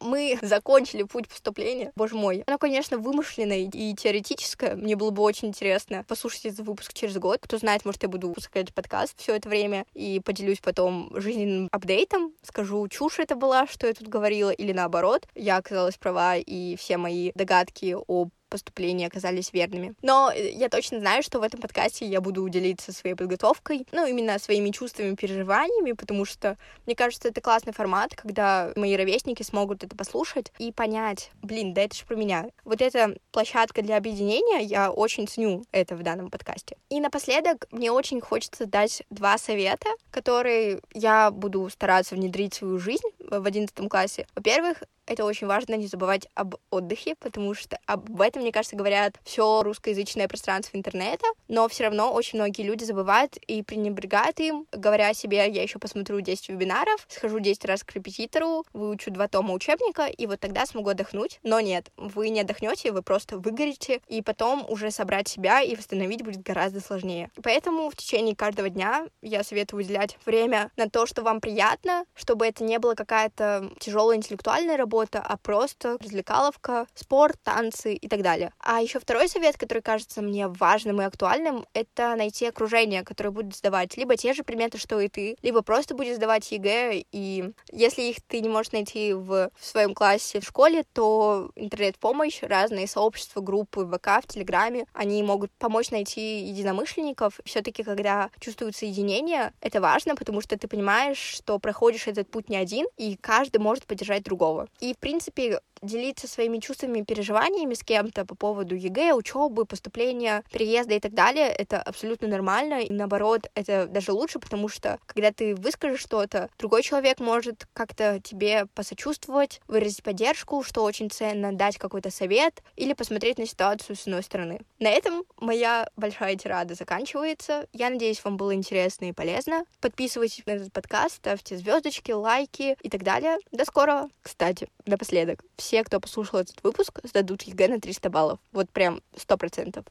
мы 0.04 0.36
закончили 0.42 1.04
путь 1.04 1.28
поступления. 1.28 1.92
Боже 1.94 2.16
мой. 2.16 2.42
Оно, 2.48 2.58
конечно, 2.58 2.98
вымышленное 2.98 3.70
и 3.72 3.94
теоретическое. 3.94 4.74
Мне 4.74 4.96
было 4.96 5.10
бы 5.10 5.22
очень 5.22 5.48
интересно 5.48 6.04
послушать 6.08 6.46
этот 6.46 6.66
выпуск 6.66 6.92
через 6.92 7.16
год. 7.18 7.38
Кто 7.40 7.56
знает, 7.56 7.84
может, 7.84 8.02
я 8.02 8.08
буду 8.08 8.26
выпускать 8.26 8.74
подкаст 8.74 9.14
все 9.16 9.36
это 9.36 9.48
время 9.48 9.86
и 9.94 10.18
поделюсь 10.18 10.58
потом 10.58 11.12
жизненным 11.14 11.68
апдейтом. 11.70 12.32
Скажу, 12.42 12.88
чушь 12.88 13.20
это 13.20 13.36
была, 13.36 13.68
что 13.68 13.86
я 13.86 13.94
тут 13.94 14.08
говорила, 14.08 14.50
или 14.50 14.72
наоборот. 14.72 15.28
Я 15.36 15.58
оказалась 15.58 15.96
права, 15.98 16.36
и 16.36 16.74
все 16.74 16.96
мои 16.96 17.30
догадки 17.36 17.96
об 18.08 18.30
поступления 18.52 19.06
оказались 19.06 19.52
верными. 19.54 19.94
Но 20.02 20.30
э, 20.30 20.50
я 20.50 20.68
точно 20.68 21.00
знаю, 21.00 21.22
что 21.22 21.40
в 21.40 21.42
этом 21.42 21.58
подкасте 21.58 22.06
я 22.06 22.20
буду 22.20 22.46
делиться 22.50 22.92
своей 22.92 23.16
подготовкой, 23.16 23.86
ну, 23.92 24.06
именно 24.06 24.38
своими 24.38 24.70
чувствами, 24.70 25.14
переживаниями, 25.14 25.92
потому 25.92 26.26
что, 26.26 26.58
мне 26.84 26.94
кажется, 26.94 27.28
это 27.28 27.40
классный 27.40 27.72
формат, 27.72 28.14
когда 28.14 28.70
мои 28.76 28.94
ровесники 28.94 29.42
смогут 29.42 29.82
это 29.82 29.96
послушать 29.96 30.52
и 30.58 30.70
понять, 30.70 31.30
блин, 31.40 31.72
да 31.72 31.80
это 31.80 31.96
же 31.96 32.04
про 32.04 32.14
меня. 32.14 32.46
Вот 32.64 32.82
эта 32.82 33.16
площадка 33.30 33.80
для 33.80 33.96
объединения, 33.96 34.60
я 34.60 34.90
очень 34.90 35.26
ценю 35.26 35.64
это 35.72 35.96
в 35.96 36.02
данном 36.02 36.28
подкасте. 36.30 36.76
И 36.90 37.00
напоследок 37.00 37.66
мне 37.70 37.90
очень 37.90 38.20
хочется 38.20 38.66
дать 38.66 39.02
два 39.08 39.38
совета, 39.38 39.88
которые 40.10 40.82
я 40.92 41.30
буду 41.30 41.70
стараться 41.70 42.14
внедрить 42.14 42.54
в 42.54 42.58
свою 42.58 42.78
жизнь 42.78 43.08
в 43.40 43.46
одиннадцатом 43.46 43.88
классе. 43.88 44.26
Во-первых, 44.34 44.82
это 45.06 45.24
очень 45.24 45.46
важно 45.46 45.74
не 45.74 45.86
забывать 45.86 46.28
об 46.34 46.54
отдыхе, 46.70 47.16
потому 47.16 47.54
что 47.54 47.78
об 47.86 48.20
этом, 48.20 48.42
мне 48.42 48.52
кажется, 48.52 48.76
говорят 48.76 49.16
все 49.24 49.62
русскоязычное 49.62 50.28
пространство 50.28 50.76
интернета, 50.76 51.26
но 51.48 51.68
все 51.68 51.84
равно 51.84 52.12
очень 52.12 52.38
многие 52.38 52.62
люди 52.62 52.84
забывают 52.84 53.36
и 53.36 53.62
пренебрегают 53.62 54.38
им, 54.40 54.66
говоря 54.72 55.12
себе, 55.12 55.50
я 55.50 55.62
еще 55.62 55.78
посмотрю 55.78 56.20
10 56.20 56.50
вебинаров, 56.50 57.06
схожу 57.08 57.40
10 57.40 57.64
раз 57.64 57.82
к 57.82 57.92
репетитору, 57.92 58.64
выучу 58.72 59.10
два 59.10 59.28
тома 59.28 59.52
учебника, 59.54 60.06
и 60.06 60.26
вот 60.26 60.40
тогда 60.40 60.66
смогу 60.66 60.90
отдохнуть. 60.90 61.40
Но 61.42 61.60
нет, 61.60 61.90
вы 61.96 62.28
не 62.28 62.40
отдохнете, 62.40 62.92
вы 62.92 63.02
просто 63.02 63.38
выгорите, 63.38 64.00
и 64.08 64.22
потом 64.22 64.64
уже 64.68 64.90
собрать 64.90 65.28
себя 65.28 65.62
и 65.62 65.74
восстановить 65.74 66.22
будет 66.22 66.42
гораздо 66.42 66.80
сложнее. 66.80 67.30
Поэтому 67.42 67.90
в 67.90 67.96
течение 67.96 68.36
каждого 68.36 68.68
дня 68.68 69.06
я 69.20 69.42
советую 69.42 69.80
уделять 69.80 70.16
время 70.24 70.70
на 70.76 70.88
то, 70.88 71.06
что 71.06 71.22
вам 71.22 71.40
приятно, 71.40 72.04
чтобы 72.14 72.46
это 72.46 72.62
не 72.62 72.78
было 72.78 72.94
какая-то 73.22 73.70
тяжелая 73.78 74.16
интеллектуальная 74.16 74.76
работа, 74.76 75.20
а 75.20 75.36
просто 75.36 75.96
развлекаловка, 76.00 76.86
спорт, 76.94 77.36
танцы 77.42 77.94
и 77.94 78.08
так 78.08 78.22
далее. 78.22 78.52
А 78.58 78.80
еще 78.80 78.98
второй 78.98 79.28
совет, 79.28 79.56
который 79.56 79.82
кажется 79.82 80.22
мне 80.22 80.48
важным 80.48 81.00
и 81.00 81.04
актуальным, 81.04 81.64
это 81.72 82.14
найти 82.16 82.46
окружение, 82.46 83.04
которое 83.04 83.30
будет 83.30 83.54
сдавать 83.54 83.96
либо 83.96 84.16
те 84.16 84.32
же 84.32 84.42
предметы, 84.42 84.78
что 84.78 85.00
и 85.00 85.08
ты, 85.08 85.36
либо 85.42 85.62
просто 85.62 85.94
будет 85.94 86.16
сдавать 86.16 86.50
ЕГЭ, 86.50 87.04
и 87.12 87.52
если 87.70 88.02
их 88.02 88.16
ты 88.26 88.40
не 88.40 88.48
можешь 88.48 88.72
найти 88.72 89.12
в, 89.12 89.50
в 89.54 89.64
своем 89.64 89.94
классе 89.94 90.40
в 90.40 90.44
школе, 90.44 90.84
то 90.92 91.50
интернет-помощь, 91.56 92.42
разные 92.42 92.86
сообщества, 92.86 93.40
группы 93.40 93.84
в 93.84 93.96
ВК, 93.96 94.22
в 94.22 94.26
Телеграме, 94.26 94.86
они 94.92 95.22
могут 95.22 95.50
помочь 95.52 95.90
найти 95.90 96.40
единомышленников. 96.40 97.38
Все-таки, 97.44 97.82
когда 97.82 98.30
чувствуется 98.40 98.86
единение, 98.86 99.52
это 99.60 99.80
важно, 99.80 100.16
потому 100.16 100.40
что 100.40 100.58
ты 100.58 100.66
понимаешь, 100.66 101.18
что 101.18 101.58
проходишь 101.58 102.06
этот 102.06 102.30
путь 102.30 102.48
не 102.48 102.56
один, 102.56 102.86
и 102.96 103.11
каждый 103.16 103.58
может 103.58 103.86
поддержать 103.86 104.22
другого. 104.22 104.68
И, 104.80 104.94
в 104.94 104.98
принципе, 104.98 105.60
делиться 105.82 106.28
своими 106.28 106.58
чувствами 106.58 107.00
и 107.00 107.04
переживаниями 107.04 107.74
с 107.74 107.82
кем-то 107.82 108.24
по 108.24 108.34
поводу 108.34 108.74
ЕГЭ, 108.74 109.14
учебы, 109.14 109.66
поступления, 109.66 110.44
переезда 110.52 110.94
и 110.94 111.00
так 111.00 111.12
далее, 111.14 111.48
это 111.48 111.80
абсолютно 111.80 112.28
нормально. 112.28 112.82
И 112.82 112.92
наоборот, 112.92 113.50
это 113.54 113.86
даже 113.86 114.12
лучше, 114.12 114.38
потому 114.38 114.68
что 114.68 114.98
когда 115.06 115.32
ты 115.32 115.54
выскажешь 115.54 116.00
что-то, 116.00 116.48
другой 116.58 116.82
человек 116.82 117.20
может 117.20 117.66
как-то 117.72 118.20
тебе 118.22 118.66
посочувствовать, 118.74 119.60
выразить 119.66 120.02
поддержку, 120.02 120.62
что 120.62 120.82
очень 120.82 121.10
ценно, 121.10 121.52
дать 121.52 121.78
какой-то 121.78 122.10
совет 122.10 122.62
или 122.76 122.92
посмотреть 122.92 123.38
на 123.38 123.46
ситуацию 123.46 123.96
с 123.96 124.06
иной 124.06 124.22
стороны. 124.22 124.60
На 124.78 124.88
этом 124.88 125.24
моя 125.38 125.88
большая 125.96 126.36
тирада 126.36 126.74
заканчивается. 126.74 127.66
Я 127.72 127.90
надеюсь, 127.90 128.22
вам 128.24 128.36
было 128.36 128.54
интересно 128.54 129.06
и 129.06 129.12
полезно. 129.12 129.64
Подписывайтесь 129.80 130.44
на 130.46 130.52
этот 130.52 130.72
подкаст, 130.72 131.16
ставьте 131.16 131.56
звездочки, 131.56 132.12
лайки 132.12 132.76
и 132.82 132.88
так 132.88 133.02
далее. 133.02 133.38
До 133.50 133.64
скорого. 133.64 134.08
Кстати, 134.22 134.68
напоследок, 134.86 135.44
все, 135.56 135.71
кто 135.82 135.98
послушал 135.98 136.40
этот 136.40 136.62
выпуск, 136.62 137.00
сдадут 137.02 137.42
ЕГЭ 137.42 137.68
на 137.68 137.80
300 137.80 138.10
баллов. 138.10 138.38
Вот 138.52 138.68
прям 138.70 139.00
сто 139.16 139.38
процентов. 139.38 139.86